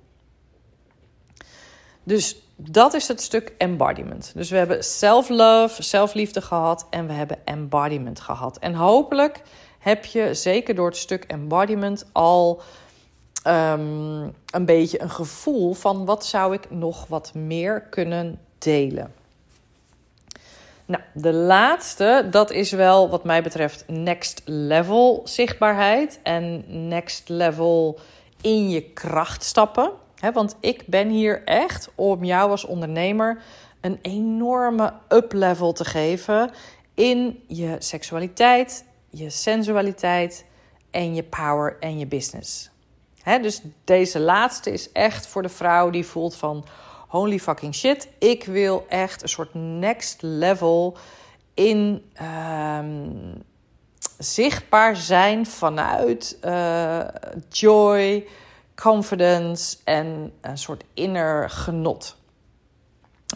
Dus 2.03 2.43
dat 2.55 2.93
is 2.93 3.07
het 3.07 3.21
stuk 3.21 3.53
embodiment. 3.57 4.31
Dus 4.35 4.49
we 4.49 4.57
hebben 4.57 4.83
self-love, 4.83 5.83
zelfliefde 5.83 6.41
gehad 6.41 6.87
en 6.89 7.07
we 7.07 7.13
hebben 7.13 7.45
embodiment 7.45 8.19
gehad. 8.19 8.57
En 8.57 8.73
hopelijk 8.73 9.41
heb 9.83 10.05
je 10.05 10.33
zeker 10.33 10.75
door 10.75 10.87
het 10.87 10.97
stuk 10.97 11.23
embodiment 11.23 12.05
al 12.11 12.61
um, 13.47 14.33
een 14.51 14.65
beetje 14.65 15.01
een 15.01 15.09
gevoel 15.09 15.73
van 15.73 16.05
wat 16.05 16.25
zou 16.25 16.53
ik 16.53 16.71
nog 16.71 17.07
wat 17.07 17.33
meer 17.33 17.81
kunnen 17.81 18.39
delen. 18.57 19.13
Nou, 20.85 21.03
de 21.13 21.33
laatste, 21.33 22.27
dat 22.31 22.51
is 22.51 22.71
wel 22.71 23.09
wat 23.09 23.23
mij 23.23 23.43
betreft 23.43 23.83
next 23.87 24.41
level 24.45 25.21
zichtbaarheid 25.23 26.19
en 26.23 26.63
next 26.87 27.29
level 27.29 27.99
in 28.41 28.69
je 28.69 28.81
kracht 28.81 29.43
stappen. 29.43 29.91
want 30.33 30.55
ik 30.59 30.83
ben 30.87 31.09
hier 31.09 31.43
echt 31.45 31.89
om 31.95 32.23
jou 32.23 32.49
als 32.49 32.65
ondernemer 32.65 33.41
een 33.81 33.99
enorme 34.01 34.93
up 35.09 35.33
level 35.33 35.73
te 35.73 35.85
geven 35.85 36.51
in 36.93 37.43
je 37.47 37.75
seksualiteit, 37.79 38.85
je 39.15 39.29
sensualiteit 39.29 40.45
en 40.91 41.15
je 41.15 41.23
power 41.23 41.77
en 41.79 41.99
je 41.99 42.07
business. 42.07 42.69
dus 43.41 43.61
deze 43.83 44.19
laatste 44.19 44.71
is 44.71 44.91
echt 44.91 45.27
voor 45.27 45.41
de 45.41 45.49
vrouw 45.49 45.89
die 45.89 46.05
voelt 46.05 46.35
van 46.35 46.65
holy 47.07 47.39
fucking 47.39 47.75
shit, 47.75 48.07
ik 48.17 48.43
wil 48.43 48.85
echt 48.89 49.21
een 49.21 49.29
soort 49.29 49.53
next 49.53 50.21
level 50.21 50.97
in 51.53 52.09
ehm, 52.13 53.35
zichtbaar 54.17 54.95
zijn 54.95 55.45
vanuit 55.45 56.37
uh, 56.45 56.99
joy, 57.49 58.27
confidence 58.75 59.77
en 59.83 60.33
een 60.41 60.57
soort 60.57 60.83
inner 60.93 61.49
genot. 61.49 62.17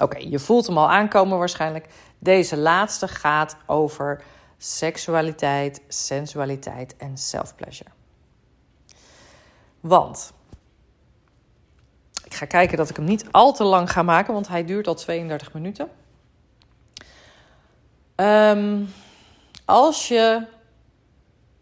Oké, 0.01 0.17
je 0.17 0.39
voelt 0.39 0.67
hem 0.67 0.77
al 0.77 0.89
aankomen 0.89 1.37
waarschijnlijk. 1.37 1.87
Deze 2.19 2.57
laatste 2.57 3.07
gaat 3.07 3.57
over 3.65 4.23
seksualiteit, 4.57 5.81
sensualiteit 5.87 6.95
en 6.97 7.17
self-pleasure. 7.17 7.89
Want 9.79 10.33
ik 12.25 12.33
ga 12.33 12.45
kijken 12.45 12.77
dat 12.77 12.89
ik 12.89 12.95
hem 12.95 13.05
niet 13.05 13.25
al 13.31 13.53
te 13.53 13.63
lang 13.63 13.91
ga 13.91 14.03
maken, 14.03 14.33
want 14.33 14.47
hij 14.47 14.65
duurt 14.65 14.87
al 14.87 14.95
32 14.95 15.53
minuten. 15.53 15.89
Ehm, 18.15 18.83
als 19.65 20.07
je 20.07 20.47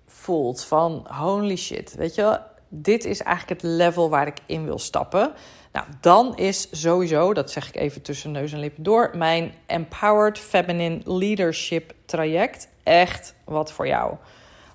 voelt 0.06 0.64
van 0.64 1.08
holy 1.10 1.56
shit, 1.56 1.96
weet 1.96 2.16
je, 2.16 2.40
dit 2.68 3.06
is 3.06 3.22
eigenlijk 3.22 3.62
het 3.62 3.72
level 3.72 4.10
waar 4.10 4.28
ik 4.28 4.38
in 4.46 4.66
wil 4.66 4.80
stappen. 4.80 5.34
Nou, 5.72 5.88
dan 6.02 6.38
is 6.38 6.68
sowieso, 6.82 7.34
dat 7.34 7.52
zeg 7.52 7.68
ik 7.68 7.76
even 7.76 8.02
tussen 8.02 8.32
neus 8.32 8.52
en 8.54 8.60
lippen 8.60 8.84
door, 8.84 9.12
mijn 9.14 9.54
Empowered 9.66 10.40
Feminine 10.40 11.02
Leadership 11.04 11.94
traject 12.06 12.68
echt 12.86 13.36
wat 13.44 13.72
voor 13.72 13.88
jou. 13.88 14.16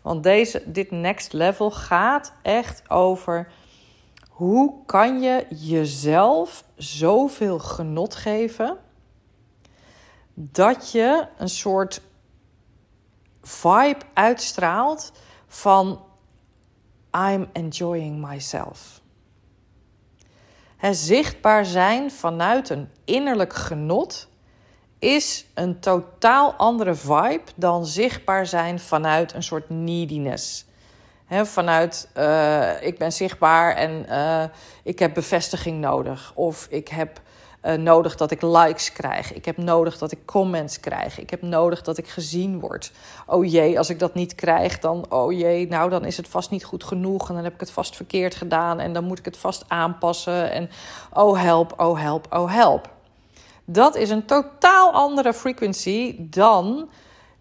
Want 0.03 0.23
deze, 0.23 0.63
dit 0.67 0.91
next 0.91 1.33
level 1.33 1.71
gaat 1.71 2.33
echt 2.43 2.91
over 2.91 3.53
hoe 4.29 4.85
kan 4.87 5.21
je 5.21 5.47
jezelf 5.49 6.65
zoveel 6.77 7.59
genot 7.59 8.15
geven 8.15 8.79
dat 10.35 10.91
je 10.93 11.27
een 11.37 11.49
soort 11.49 12.03
vibe 13.43 14.01
uitstraalt 14.15 15.13
van 15.47 16.05
I'm 17.17 17.49
enjoying 17.53 18.27
myself. 18.27 19.01
Het 20.77 20.97
zichtbaar 20.97 21.65
zijn 21.65 22.11
vanuit 22.11 22.69
een 22.69 22.91
innerlijk 23.05 23.53
genot 23.53 24.30
is 25.01 25.47
een 25.55 25.81
totaal 25.81 26.55
andere 26.57 26.95
vibe 26.95 27.43
dan 27.55 27.87
zichtbaar 27.87 28.47
zijn 28.47 28.81
vanuit 28.81 29.35
een 29.35 29.43
soort 29.43 29.71
neediness. 29.71 30.65
vanuit 31.29 32.09
uh, 32.17 32.83
ik 32.83 32.99
ben 32.99 33.13
zichtbaar 33.13 33.77
en 33.77 34.07
uh, 34.09 34.45
ik 34.83 34.99
heb 34.99 35.15
bevestiging 35.15 35.81
nodig. 35.81 36.33
Of 36.35 36.67
ik 36.71 36.89
heb 36.89 37.21
uh, 37.65 37.75
nodig 37.75 38.17
dat 38.17 38.31
ik 38.31 38.43
likes 38.43 38.93
krijg. 38.93 39.33
Ik 39.33 39.45
heb 39.45 39.57
nodig 39.57 39.99
dat 39.99 40.13
ik 40.13 40.27
comments 40.27 40.81
krijg. 40.81 41.19
Ik 41.19 41.31
heb 41.31 41.43
nodig 41.43 41.83
dat 41.83 41.99
ik 41.99 42.09
gezien 42.09 42.61
word. 42.61 42.93
Oh 43.27 43.51
jee, 43.51 43.79
als 43.79 43.91
ik 43.91 43.99
dat 43.99 44.15
niet 44.15 44.35
krijg, 44.35 44.79
dan 44.79 45.13
oh 45.13 45.33
jee, 45.33 45.69
nou 45.69 45.91
dan 45.91 46.05
is 46.05 46.17
het 46.17 46.29
vast 46.29 46.51
niet 46.51 46.65
goed 46.65 46.85
genoeg 46.85 47.29
en 47.29 47.35
dan 47.35 47.45
heb 47.45 47.55
ik 47.55 47.61
het 47.61 47.71
vast 47.71 47.97
verkeerd 47.97 48.35
gedaan 48.35 48.81
en 48.81 48.93
dan 48.93 49.05
moet 49.05 49.19
ik 49.19 49.25
het 49.25 49.37
vast 49.37 49.65
aanpassen 49.69 50.51
en 50.51 50.71
oh 51.13 51.41
help, 51.43 51.75
oh 51.77 52.01
help, 52.01 52.27
oh 52.31 52.53
help. 52.53 52.99
Dat 53.73 53.97
is 53.97 54.11
een 54.11 54.25
totaal 54.25 54.93
andere 54.93 55.35
frequency 55.35 56.17
dan 56.19 56.89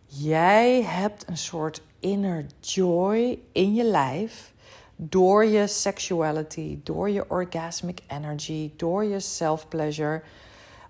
jij 0.05 0.83
hebt 0.83 1.27
een 1.27 1.37
soort 1.37 1.81
inner 1.99 2.45
joy 2.59 3.39
in 3.51 3.73
je 3.73 3.83
lijf 3.83 4.53
door 4.95 5.45
je 5.45 5.67
sexuality, 5.67 6.79
door 6.83 7.09
je 7.09 7.29
orgasmic 7.29 7.99
energy, 8.07 8.71
door 8.75 9.03
je 9.03 9.19
self-pleasure. 9.19 10.21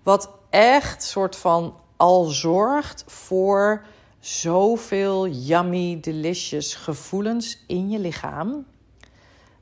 Wat 0.03 0.29
echt 0.49 1.03
soort 1.03 1.35
van 1.35 1.75
al 1.97 2.23
zorgt 2.23 3.03
voor 3.07 3.85
zoveel 4.19 5.27
yummy, 5.27 5.99
delicious 6.01 6.75
gevoelens 6.75 7.63
in 7.67 7.89
je 7.89 7.99
lichaam. 7.99 8.65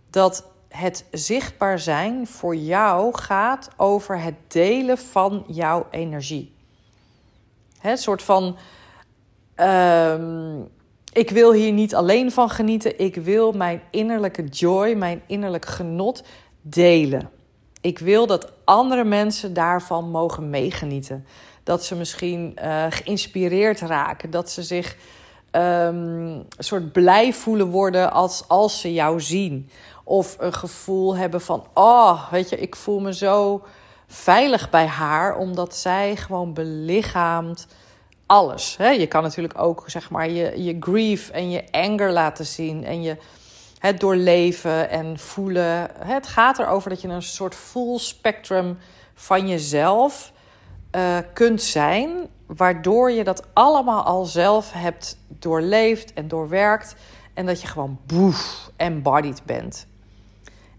Dat 0.10 0.46
het 0.78 1.06
zichtbaar 1.12 1.80
zijn 1.80 2.28
voor 2.28 2.56
jou 2.56 3.18
gaat 3.18 3.70
over 3.78 4.22
het 4.22 4.36
delen 4.48 4.98
van 4.98 5.44
jouw 5.48 5.88
energie. 5.92 6.54
Het 7.80 8.00
soort 8.00 8.24
van. 8.24 8.58
Um, 9.56 10.68
ik 11.14 11.30
wil 11.30 11.54
hier 11.54 11.72
niet 11.72 11.96
alleen 11.96 12.32
van 12.32 12.50
genieten. 12.50 13.00
Ik 13.00 13.16
wil 13.16 13.52
mijn 13.52 13.82
innerlijke 13.92 14.44
joy, 14.44 14.94
mijn 14.94 15.22
innerlijk 15.28 15.66
genot 15.66 16.24
delen. 16.62 17.30
Ik 17.82 18.00
wil 18.00 18.28
dat 18.28 18.52
andere 18.64 19.04
mensen 19.04 19.54
daarvan 19.54 20.10
mogen 20.10 20.50
meegenieten. 20.50 21.26
Dat 21.64 21.86
ze 21.86 21.96
misschien 21.96 22.58
uh, 22.64 22.86
geïnspireerd 22.90 23.80
raken. 23.80 24.30
Dat 24.30 24.50
ze 24.50 24.64
zich 24.64 24.96
um, 25.52 25.62
een 25.62 26.46
soort 26.58 26.92
blij 26.92 27.34
voelen 27.34 27.68
worden 27.68 28.12
als, 28.12 28.48
als 28.48 28.82
ze 28.82 28.94
jou 28.94 29.22
zien. 29.22 29.70
Of 30.08 30.36
een 30.40 30.54
gevoel 30.54 31.16
hebben 31.16 31.42
van: 31.42 31.68
oh, 31.74 32.32
weet 32.32 32.50
je, 32.50 32.58
ik 32.58 32.76
voel 32.76 33.00
me 33.00 33.14
zo 33.14 33.64
veilig 34.08 34.70
bij 34.70 34.86
haar, 34.86 35.38
omdat 35.38 35.76
zij 35.76 36.16
gewoon 36.16 36.54
belichaamt 36.54 37.68
alles. 38.26 38.78
Hè? 38.78 38.90
Je 38.90 39.08
kan 39.08 39.24
natuurlijk 39.24 39.62
ook 39.62 39.84
zeg 39.86 40.10
maar 40.10 40.30
je, 40.30 40.64
je 40.64 40.78
grief 40.80 41.30
en 41.30 41.50
je 41.50 41.64
anger 41.72 42.12
laten 42.12 42.46
zien 42.46 42.86
en 42.86 43.02
je 43.02 43.18
het 43.80 44.00
doorleven 44.00 44.90
en 44.90 45.20
voelen. 45.20 45.90
Het 45.98 46.28
gaat 46.28 46.60
erover 46.60 46.90
dat 46.90 47.02
je 47.02 47.08
een 47.08 47.22
soort 47.22 47.56
full 47.56 47.98
spectrum 47.98 48.78
van 49.14 49.48
jezelf 49.48 50.32
uh, 50.92 51.18
kunt 51.34 51.62
zijn, 51.62 52.28
waardoor 52.46 53.12
je 53.12 53.24
dat 53.24 53.44
allemaal 53.54 54.04
al 54.04 54.26
zelf 54.26 54.72
hebt 54.72 55.18
doorleefd 55.28 56.14
en 56.14 56.28
doorwerkt 56.28 56.96
en 57.34 57.46
dat 57.46 57.62
je 57.62 57.68
gewoon 57.68 58.00
boef 58.06 58.70
embodied 58.76 59.42
bent. 59.46 59.88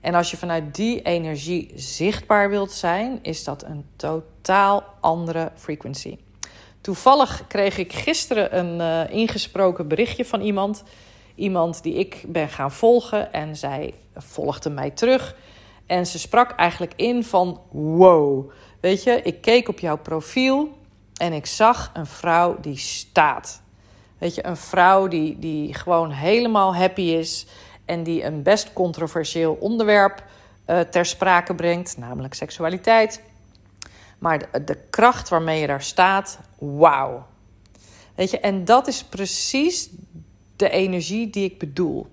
En 0.01 0.15
als 0.15 0.31
je 0.31 0.37
vanuit 0.37 0.75
die 0.75 1.03
energie 1.03 1.73
zichtbaar 1.75 2.51
wilt 2.51 2.73
zijn, 2.73 3.19
is 3.23 3.45
dat 3.45 3.65
een 3.65 3.85
totaal 3.97 4.85
andere 5.01 5.53
frequency. 5.55 6.19
Toevallig 6.81 7.45
kreeg 7.47 7.79
ik 7.79 7.93
gisteren 7.93 8.59
een 8.59 8.81
uh, 8.81 9.19
ingesproken 9.19 9.89
berichtje 9.89 10.25
van 10.25 10.41
iemand. 10.41 10.83
Iemand 11.35 11.83
die 11.83 11.95
ik 11.95 12.25
ben 12.27 12.49
gaan 12.49 12.73
volgen 12.73 13.33
en 13.33 13.57
zij 13.57 13.95
volgde 14.15 14.71
mij 14.71 14.91
terug. 14.91 15.37
En 15.87 16.07
ze 16.07 16.19
sprak 16.19 16.51
eigenlijk 16.51 16.93
in 16.97 17.25
van 17.25 17.61
wow. 17.71 18.51
Weet 18.81 19.03
je, 19.03 19.23
ik 19.23 19.41
keek 19.41 19.69
op 19.69 19.79
jouw 19.79 19.99
profiel 19.99 20.79
en 21.17 21.33
ik 21.33 21.47
zag 21.47 21.91
een 21.95 22.07
vrouw 22.07 22.57
die 22.61 22.77
staat. 22.77 23.63
Weet 24.19 24.35
je, 24.35 24.47
een 24.47 24.57
vrouw 24.57 25.09
die, 25.09 25.39
die 25.39 25.75
gewoon 25.75 26.11
helemaal 26.11 26.75
happy 26.75 27.03
is 27.03 27.47
en 27.89 28.03
die 28.03 28.25
een 28.25 28.43
best 28.43 28.73
controversieel 28.73 29.57
onderwerp 29.61 30.25
uh, 30.67 30.81
ter 30.81 31.07
sprake 31.07 31.55
brengt, 31.55 31.97
namelijk 31.97 32.35
seksualiteit. 32.35 33.23
Maar 34.19 34.39
de, 34.39 34.65
de 34.65 34.79
kracht 34.91 35.29
waarmee 35.29 35.61
je 35.61 35.67
daar 35.67 35.83
staat, 35.83 36.39
wauw. 36.59 37.27
Weet 38.15 38.31
je, 38.31 38.41
en 38.41 38.65
dat 38.65 38.87
is 38.87 39.05
precies 39.05 39.91
de 40.57 40.71
energie 40.71 41.31
die 41.31 41.45
ik 41.45 41.59
bedoel. 41.59 42.07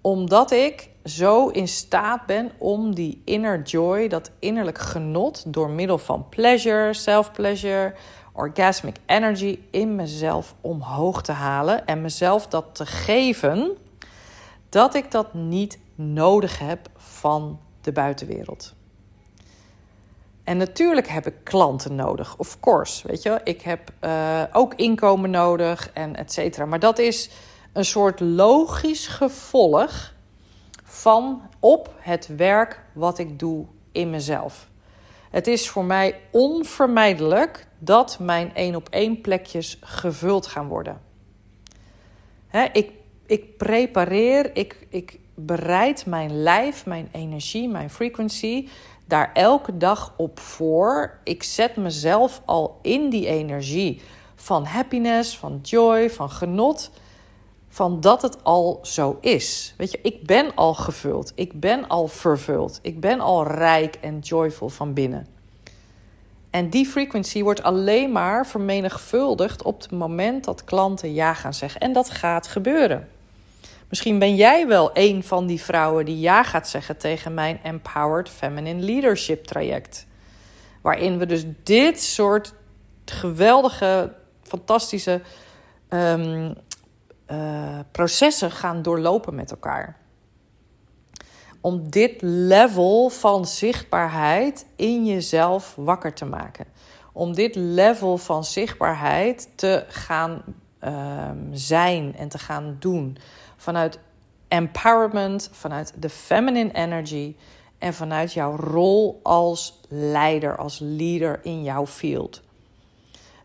Omdat 0.00 0.50
ik 0.50 0.88
zo 1.04 1.48
in 1.48 1.68
staat 1.68 2.26
ben 2.26 2.50
om 2.58 2.94
die 2.94 3.22
inner 3.24 3.62
joy, 3.62 4.08
dat 4.08 4.30
innerlijk 4.38 4.78
genot, 4.78 5.52
door 5.52 5.70
middel 5.70 5.98
van 5.98 6.28
pleasure, 6.28 6.94
self-pleasure, 6.94 7.94
orgasmic 8.32 8.96
energy 9.06 9.58
in 9.70 9.94
mezelf 9.94 10.54
omhoog 10.60 11.22
te 11.22 11.32
halen 11.32 11.86
en 11.86 12.00
mezelf 12.00 12.46
dat 12.46 12.64
te 12.72 12.86
geven, 12.86 13.76
dat 14.72 14.94
ik 14.94 15.10
dat 15.10 15.34
niet 15.34 15.78
nodig 15.94 16.58
heb 16.58 16.88
van 16.96 17.60
de 17.80 17.92
buitenwereld. 17.92 18.74
En 20.44 20.56
natuurlijk 20.56 21.08
heb 21.08 21.26
ik 21.26 21.34
klanten 21.42 21.94
nodig, 21.94 22.36
of 22.36 22.60
course. 22.60 23.06
Weet 23.06 23.22
je, 23.22 23.40
ik 23.44 23.62
heb 23.62 23.92
uh, 24.00 24.42
ook 24.52 24.74
inkomen 24.74 25.30
nodig 25.30 25.90
en 25.92 26.16
et 26.16 26.32
cetera. 26.32 26.64
Maar 26.66 26.78
dat 26.78 26.98
is 26.98 27.30
een 27.72 27.84
soort 27.84 28.20
logisch 28.20 29.06
gevolg 29.06 30.14
van 30.84 31.42
op 31.58 31.94
het 31.98 32.26
werk 32.36 32.84
wat 32.92 33.18
ik 33.18 33.38
doe 33.38 33.66
in 33.92 34.10
mezelf. 34.10 34.68
Het 35.30 35.46
is 35.46 35.68
voor 35.68 35.84
mij 35.84 36.20
onvermijdelijk 36.30 37.66
dat 37.78 38.18
mijn 38.18 38.54
één 38.54 38.74
op 38.74 38.88
één 38.88 39.20
plekjes 39.20 39.78
gevuld 39.80 40.46
gaan 40.46 40.68
worden. 40.68 41.00
Hè, 42.46 42.64
ik, 42.72 42.92
ik 43.26 43.56
prepareer, 43.56 44.56
ik, 44.56 44.86
ik 44.88 45.18
bereid 45.34 46.06
mijn 46.06 46.42
lijf, 46.42 46.86
mijn 46.86 47.08
energie, 47.12 47.68
mijn 47.68 47.90
frequency 47.90 48.68
daar 49.06 49.30
elke 49.32 49.76
dag 49.76 50.14
op 50.16 50.40
voor. 50.40 51.18
Ik 51.24 51.42
zet 51.42 51.76
mezelf 51.76 52.42
al 52.44 52.78
in 52.82 53.10
die 53.10 53.26
energie 53.26 54.02
van 54.34 54.64
happiness, 54.64 55.38
van 55.38 55.58
joy, 55.62 56.10
van 56.10 56.30
genot. 56.30 56.90
Van 57.68 58.00
dat 58.00 58.22
het 58.22 58.44
al 58.44 58.78
zo 58.82 59.18
is. 59.20 59.74
Weet 59.76 59.90
je, 59.90 59.98
ik 60.02 60.26
ben 60.26 60.54
al 60.54 60.74
gevuld. 60.74 61.32
Ik 61.34 61.60
ben 61.60 61.88
al 61.88 62.08
vervuld. 62.08 62.78
Ik 62.82 63.00
ben 63.00 63.20
al 63.20 63.46
rijk 63.46 63.98
en 64.00 64.18
joyful 64.18 64.68
van 64.68 64.92
binnen. 64.92 65.26
En 66.52 66.70
die 66.70 66.86
frequency 66.86 67.42
wordt 67.42 67.62
alleen 67.62 68.12
maar 68.12 68.46
vermenigvuldigd 68.46 69.62
op 69.62 69.80
het 69.80 69.90
moment 69.90 70.44
dat 70.44 70.64
klanten 70.64 71.14
ja 71.14 71.34
gaan 71.34 71.54
zeggen. 71.54 71.80
En 71.80 71.92
dat 71.92 72.10
gaat 72.10 72.46
gebeuren. 72.46 73.08
Misschien 73.88 74.18
ben 74.18 74.34
jij 74.34 74.66
wel 74.66 74.90
een 74.92 75.24
van 75.24 75.46
die 75.46 75.62
vrouwen 75.62 76.04
die 76.04 76.20
ja 76.20 76.42
gaat 76.42 76.68
zeggen 76.68 76.96
tegen 76.96 77.34
mijn 77.34 77.60
Empowered 77.62 78.28
Feminine 78.28 78.82
Leadership 78.82 79.44
traject. 79.44 80.06
Waarin 80.80 81.18
we 81.18 81.26
dus 81.26 81.44
dit 81.62 82.02
soort 82.02 82.54
geweldige, 83.04 84.12
fantastische 84.42 85.20
um, 85.88 86.54
uh, 87.30 87.78
processen 87.92 88.50
gaan 88.50 88.82
doorlopen 88.82 89.34
met 89.34 89.50
elkaar. 89.50 89.96
Om 91.62 91.90
dit 91.90 92.22
level 92.22 93.08
van 93.08 93.46
zichtbaarheid 93.46 94.66
in 94.76 95.06
jezelf 95.06 95.74
wakker 95.76 96.12
te 96.12 96.24
maken. 96.24 96.66
Om 97.12 97.34
dit 97.34 97.54
level 97.54 98.18
van 98.18 98.44
zichtbaarheid 98.44 99.48
te 99.54 99.84
gaan 99.88 100.42
um, 100.84 101.48
zijn 101.52 102.16
en 102.16 102.28
te 102.28 102.38
gaan 102.38 102.76
doen 102.78 103.16
vanuit 103.56 103.98
empowerment, 104.48 105.48
vanuit 105.52 105.92
de 105.98 106.08
feminine 106.08 106.72
energy 106.72 107.34
en 107.78 107.94
vanuit 107.94 108.32
jouw 108.32 108.56
rol 108.56 109.20
als 109.22 109.80
leider, 109.88 110.56
als 110.56 110.78
leader 110.78 111.40
in 111.42 111.62
jouw 111.62 111.86
field. 111.86 112.42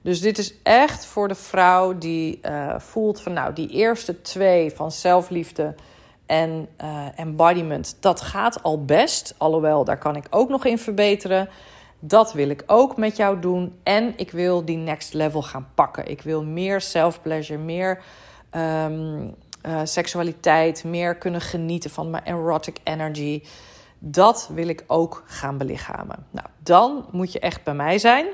Dus 0.01 0.22
dit 0.22 0.38
is 0.38 0.53
echt 0.63 1.05
voor 1.05 1.28
de 1.28 1.36
vrouw 1.36 1.97
die 1.97 2.39
uh, 2.41 2.80
voelt 2.80 3.22
van 3.22 3.34
nou, 3.34 3.53
die 3.53 3.70
eerste 3.70 4.22
twee 4.22 4.72
van 4.72 4.91
zelfliefde 4.91 5.76
en 6.28 6.67
uh, 6.82 7.05
embodiment, 7.15 7.97
dat 7.99 8.21
gaat 8.21 8.63
al 8.63 8.86
best. 8.86 9.36
Alhoewel, 9.38 9.84
daar 9.84 9.97
kan 9.97 10.15
ik 10.15 10.28
ook 10.30 10.49
nog 10.49 10.65
in 10.65 10.78
verbeteren. 10.78 11.49
Dat 11.99 12.34
wil 12.34 12.49
ik 12.49 12.63
ook 12.65 12.97
met 12.97 13.17
jou 13.17 13.39
doen. 13.39 13.80
En 13.84 14.13
ik 14.15 14.32
wil 14.32 14.65
die 14.65 14.78
next 14.78 15.13
level 15.13 15.41
gaan 15.41 15.67
pakken. 15.75 16.07
Ik 16.09 16.21
wil 16.21 16.43
meer 16.43 16.82
self-pleasure, 16.82 17.59
meer 17.59 18.01
um, 18.51 19.36
uh, 19.65 19.80
seksualiteit, 19.84 20.84
meer 20.84 21.15
kunnen 21.15 21.41
genieten 21.41 21.89
van 21.89 22.09
mijn 22.09 22.23
erotic 22.25 22.78
energy. 22.84 23.43
Dat 23.99 24.49
wil 24.53 24.67
ik 24.67 24.84
ook 24.88 25.23
gaan 25.25 25.57
belichamen. 25.57 26.25
Nou, 26.32 26.47
dan 26.63 27.05
moet 27.11 27.32
je 27.32 27.39
echt 27.39 27.63
bij 27.63 27.73
mij 27.73 27.97
zijn. 27.97 28.25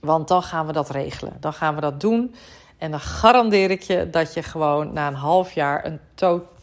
Want 0.00 0.28
dan 0.28 0.42
gaan 0.42 0.66
we 0.66 0.72
dat 0.72 0.90
regelen. 0.90 1.36
Dan 1.40 1.52
gaan 1.52 1.74
we 1.74 1.80
dat 1.80 2.00
doen. 2.00 2.34
En 2.78 2.90
dan 2.90 3.00
garandeer 3.00 3.70
ik 3.70 3.82
je 3.82 4.10
dat 4.10 4.34
je 4.34 4.42
gewoon 4.42 4.92
na 4.92 5.08
een 5.08 5.14
half 5.14 5.52
jaar 5.52 5.84
een 5.84 6.00
totaal 6.14 6.56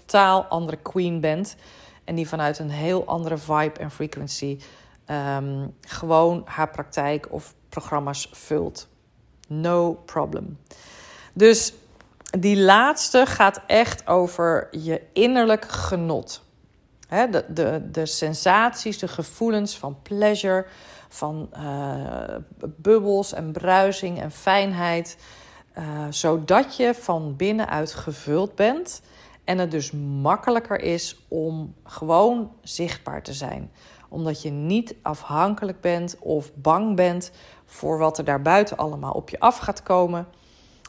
andere 0.49 0.77
queen 0.77 1.19
bent. 1.19 1.55
En 2.03 2.15
die 2.15 2.27
vanuit 2.27 2.59
een 2.59 2.69
heel 2.69 3.05
andere 3.05 3.37
vibe 3.37 3.79
en 3.79 3.91
frequency 3.91 4.59
um, 5.11 5.75
gewoon 5.81 6.41
haar 6.45 6.69
praktijk 6.69 7.27
of 7.29 7.53
programma's 7.69 8.29
vult. 8.31 8.87
No 9.47 9.93
problem. 9.93 10.59
Dus 11.33 11.73
die 12.39 12.57
laatste 12.57 13.25
gaat 13.25 13.61
echt 13.67 14.07
over 14.07 14.67
je 14.71 15.01
innerlijk 15.13 15.65
genot. 15.65 16.43
de, 17.09 17.45
de, 17.47 17.81
de 17.91 18.05
sensaties, 18.05 18.99
de 18.99 19.07
gevoelens 19.07 19.77
van 19.77 19.97
pleasure, 20.01 20.65
van 21.09 21.49
uh, 21.57 22.35
bubbels 22.59 23.33
en 23.33 23.51
bruising 23.51 24.21
en 24.21 24.31
fijnheid. 24.31 25.17
Uh, 25.77 26.05
zodat 26.09 26.77
je 26.77 26.93
van 26.93 27.35
binnenuit 27.35 27.93
gevuld 27.93 28.55
bent 28.55 29.01
en 29.45 29.57
het 29.57 29.71
dus 29.71 29.91
makkelijker 30.21 30.81
is 30.81 31.25
om 31.27 31.75
gewoon 31.83 32.51
zichtbaar 32.61 33.23
te 33.23 33.33
zijn. 33.33 33.71
Omdat 34.09 34.41
je 34.41 34.49
niet 34.49 34.95
afhankelijk 35.01 35.81
bent 35.81 36.17
of 36.19 36.53
bang 36.53 36.95
bent 36.95 37.31
voor 37.65 37.97
wat 37.97 38.17
er 38.17 38.23
daarbuiten 38.23 38.77
allemaal 38.77 39.13
op 39.13 39.29
je 39.29 39.39
af 39.39 39.57
gaat 39.57 39.83
komen. 39.83 40.27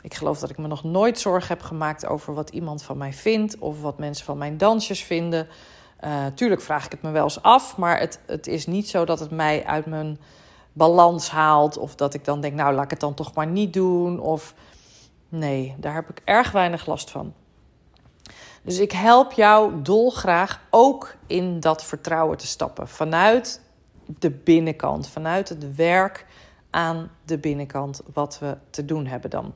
Ik 0.03 0.15
geloof 0.15 0.39
dat 0.39 0.51
ik 0.51 0.59
me 0.59 0.67
nog 0.67 0.85
nooit 0.85 1.19
zorgen 1.19 1.49
heb 1.49 1.63
gemaakt 1.63 2.07
over 2.07 2.35
wat 2.35 2.51
iemand 2.51 2.83
van 2.83 2.99
mij 2.99 3.13
vindt 3.13 3.59
of 3.59 3.81
wat 3.81 3.99
mensen 3.99 4.25
van 4.25 4.39
mijn 4.39 4.57
dansjes 4.57 5.05
vinden. 5.05 5.49
Uh, 6.05 6.27
tuurlijk 6.35 6.61
vraag 6.61 6.85
ik 6.85 6.91
het 6.91 7.03
me 7.03 7.11
wel 7.11 7.25
eens 7.25 7.43
af, 7.43 7.77
maar 7.77 7.99
het, 7.99 8.21
het 8.27 8.47
is 8.47 8.67
niet 8.67 8.89
zo 8.89 9.05
dat 9.05 9.21
het 9.21 9.31
mij 9.31 9.65
uit 9.65 9.87
mijn 9.87 10.19
balans 10.73 11.31
haalt. 11.31 11.79
Of 11.79 11.95
dat 11.95 12.15
ik 12.15 12.25
dan 12.25 12.41
denk, 12.41 12.55
nou 12.55 12.75
laat 12.75 12.85
ik 12.85 12.91
het 12.91 13.01
dan 13.01 13.15
toch 13.15 13.35
maar 13.35 13.47
niet 13.47 13.73
doen. 13.73 14.21
Of 14.21 14.55
nee, 15.29 15.75
daar 15.79 15.95
heb 15.95 16.09
ik 16.11 16.23
erg 16.25 16.53
weinig 16.53 16.87
last 16.87 17.11
van. 17.11 17.35
Dus 18.67 18.79
ik 18.79 18.93
help 18.93 19.33
jou 19.33 19.83
dolgraag 19.83 20.61
ook 20.71 21.15
in 21.27 21.61
dat 21.61 21.85
vertrouwen 21.85 22.39
te 22.39 22.47
stappen. 22.47 22.89
Vanuit 22.89 23.61
de 24.07 24.31
binnenkant, 24.31 25.09
vanuit 25.09 25.49
het 25.49 25.77
werk 25.77 26.27
aan 26.71 27.11
de 27.25 27.39
binnenkant, 27.39 28.01
wat 28.13 28.39
we 28.39 28.57
te 28.71 28.85
doen 28.85 29.07
hebben 29.07 29.31
dan. 29.31 29.55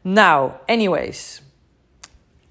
Nou, 0.00 0.50
anyways. 0.66 1.42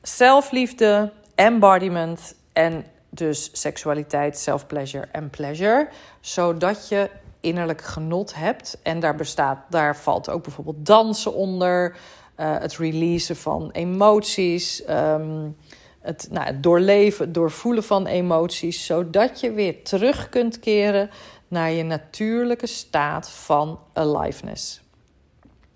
Zelfliefde, 0.01 1.11
embodiment 1.35 2.35
en 2.53 2.85
dus 3.09 3.49
seksualiteit, 3.53 4.37
self-pleasure 4.37 5.07
en 5.11 5.29
pleasure. 5.29 5.89
Zodat 6.19 6.87
je 6.87 7.09
innerlijk 7.39 7.81
genot 7.81 8.35
hebt. 8.35 8.77
En 8.83 8.99
daar 8.99 9.15
bestaat, 9.15 9.59
daar 9.69 9.97
valt 9.97 10.29
ook 10.29 10.43
bijvoorbeeld 10.43 10.85
dansen 10.85 11.33
onder. 11.33 11.95
Uh, 12.39 12.57
het 12.59 12.77
releasen 12.77 13.35
van 13.35 13.69
emoties. 13.71 14.83
Um, 14.89 15.55
het, 15.99 16.27
nou, 16.31 16.45
het 16.45 16.63
doorleven, 16.63 17.25
het 17.25 17.33
doorvoelen 17.33 17.83
van 17.83 18.05
emoties. 18.05 18.85
Zodat 18.85 19.39
je 19.39 19.51
weer 19.51 19.83
terug 19.83 20.29
kunt 20.29 20.59
keren 20.59 21.09
naar 21.47 21.71
je 21.71 21.83
natuurlijke 21.83 22.67
staat 22.67 23.29
van 23.29 23.79
aliveness. 23.93 24.81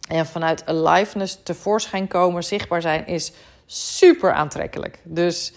En 0.08 0.26
vanuit 0.26 0.66
aliveness 0.66 1.40
tevoorschijn 1.44 2.08
komen, 2.08 2.44
zichtbaar 2.44 2.82
zijn, 2.82 3.08
is 3.08 3.32
super 3.66 4.34
aantrekkelijk. 4.34 5.00
Dus 5.04 5.54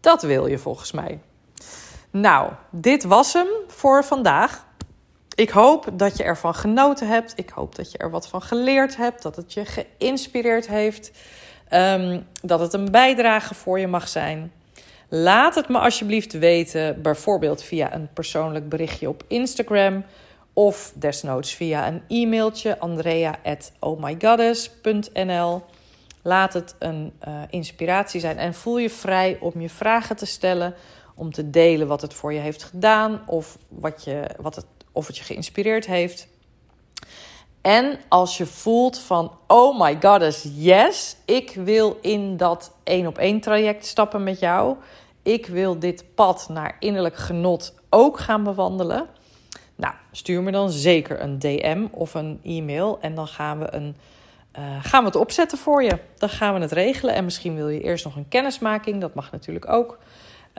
dat 0.00 0.22
wil 0.22 0.46
je 0.46 0.58
volgens 0.58 0.92
mij. 0.92 1.20
Nou, 2.10 2.52
dit 2.70 3.04
was 3.04 3.32
hem 3.32 3.46
voor 3.66 4.04
vandaag. 4.04 4.68
Ik 5.40 5.50
hoop 5.50 5.88
dat 5.92 6.16
je 6.16 6.22
ervan 6.22 6.54
genoten 6.54 7.08
hebt. 7.08 7.32
Ik 7.36 7.48
hoop 7.48 7.74
dat 7.74 7.92
je 7.92 7.98
er 7.98 8.10
wat 8.10 8.28
van 8.28 8.42
geleerd 8.42 8.96
hebt. 8.96 9.22
Dat 9.22 9.36
het 9.36 9.52
je 9.52 9.64
geïnspireerd 9.64 10.68
heeft. 10.68 11.10
Um, 11.72 12.26
dat 12.42 12.60
het 12.60 12.72
een 12.72 12.90
bijdrage 12.90 13.54
voor 13.54 13.78
je 13.78 13.86
mag 13.86 14.08
zijn. 14.08 14.52
Laat 15.08 15.54
het 15.54 15.68
me 15.68 15.78
alsjeblieft 15.78 16.32
weten, 16.32 17.02
bijvoorbeeld 17.02 17.62
via 17.62 17.94
een 17.94 18.08
persoonlijk 18.12 18.68
berichtje 18.68 19.08
op 19.08 19.24
Instagram 19.26 20.04
of 20.52 20.92
desnoods 20.94 21.54
via 21.54 21.88
een 21.88 22.02
e-mailtje 22.08 22.78
andrea@ohmygoddess.nl. 22.78 25.62
Laat 26.22 26.52
het 26.52 26.74
een 26.78 27.12
uh, 27.28 27.34
inspiratie 27.50 28.20
zijn 28.20 28.38
en 28.38 28.54
voel 28.54 28.78
je 28.78 28.90
vrij 28.90 29.36
om 29.40 29.60
je 29.60 29.70
vragen 29.70 30.16
te 30.16 30.26
stellen, 30.26 30.74
om 31.14 31.32
te 31.32 31.50
delen 31.50 31.86
wat 31.86 32.00
het 32.00 32.14
voor 32.14 32.32
je 32.32 32.40
heeft 32.40 32.62
gedaan 32.62 33.22
of 33.26 33.58
wat 33.68 34.04
je, 34.04 34.24
wat 34.40 34.54
het, 34.54 34.66
of 35.00 35.06
het 35.06 35.16
je 35.16 35.24
geïnspireerd 35.24 35.86
heeft. 35.86 36.28
En 37.60 37.98
als 38.08 38.36
je 38.36 38.46
voelt 38.46 38.98
van, 38.98 39.38
oh 39.46 39.80
my 39.80 39.98
goddess, 40.00 40.46
yes, 40.54 41.16
ik 41.24 41.54
wil 41.54 41.98
in 42.00 42.36
dat 42.36 42.72
één 42.84 43.06
op 43.06 43.18
één 43.18 43.40
traject 43.40 43.86
stappen 43.86 44.22
met 44.22 44.38
jou. 44.38 44.76
Ik 45.22 45.46
wil 45.46 45.78
dit 45.78 46.04
pad 46.14 46.46
naar 46.48 46.76
innerlijk 46.78 47.16
genot 47.16 47.74
ook 47.90 48.18
gaan 48.18 48.42
bewandelen. 48.42 49.06
Nou, 49.74 49.94
stuur 50.12 50.42
me 50.42 50.50
dan 50.50 50.70
zeker 50.70 51.22
een 51.22 51.38
DM 51.38 51.86
of 51.90 52.14
een 52.14 52.40
e-mail 52.42 52.98
en 53.00 53.14
dan 53.14 53.28
gaan 53.28 53.58
we, 53.58 53.74
een, 53.74 53.96
uh, 54.58 54.64
gaan 54.82 55.00
we 55.00 55.06
het 55.06 55.16
opzetten 55.16 55.58
voor 55.58 55.82
je. 55.82 55.98
Dan 56.18 56.28
gaan 56.28 56.54
we 56.54 56.60
het 56.60 56.72
regelen 56.72 57.14
en 57.14 57.24
misschien 57.24 57.54
wil 57.54 57.68
je 57.68 57.82
eerst 57.82 58.04
nog 58.04 58.16
een 58.16 58.28
kennismaking, 58.28 59.00
dat 59.00 59.14
mag 59.14 59.32
natuurlijk 59.32 59.68
ook. 59.68 59.98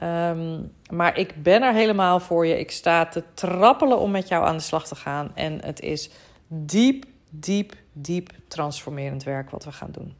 Um, 0.03 0.71
maar 0.89 1.17
ik 1.17 1.43
ben 1.43 1.61
er 1.61 1.73
helemaal 1.73 2.19
voor 2.19 2.45
je. 2.45 2.59
Ik 2.59 2.71
sta 2.71 3.05
te 3.05 3.23
trappelen 3.33 3.99
om 3.99 4.11
met 4.11 4.27
jou 4.27 4.45
aan 4.45 4.57
de 4.57 4.63
slag 4.63 4.87
te 4.87 4.95
gaan. 4.95 5.31
En 5.35 5.65
het 5.65 5.79
is 5.79 6.09
diep, 6.47 7.05
diep, 7.29 7.73
diep 7.93 8.29
transformerend 8.47 9.23
werk 9.23 9.49
wat 9.49 9.63
we 9.63 9.71
gaan 9.71 9.91
doen. 9.91 10.15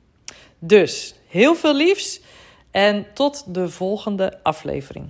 Dus 0.60 1.16
heel 1.28 1.56
veel 1.56 1.76
liefs 1.76 2.22
en 2.72 3.06
tot 3.14 3.54
de 3.54 3.70
volgende 3.70 4.40
aflevering. 4.44 5.10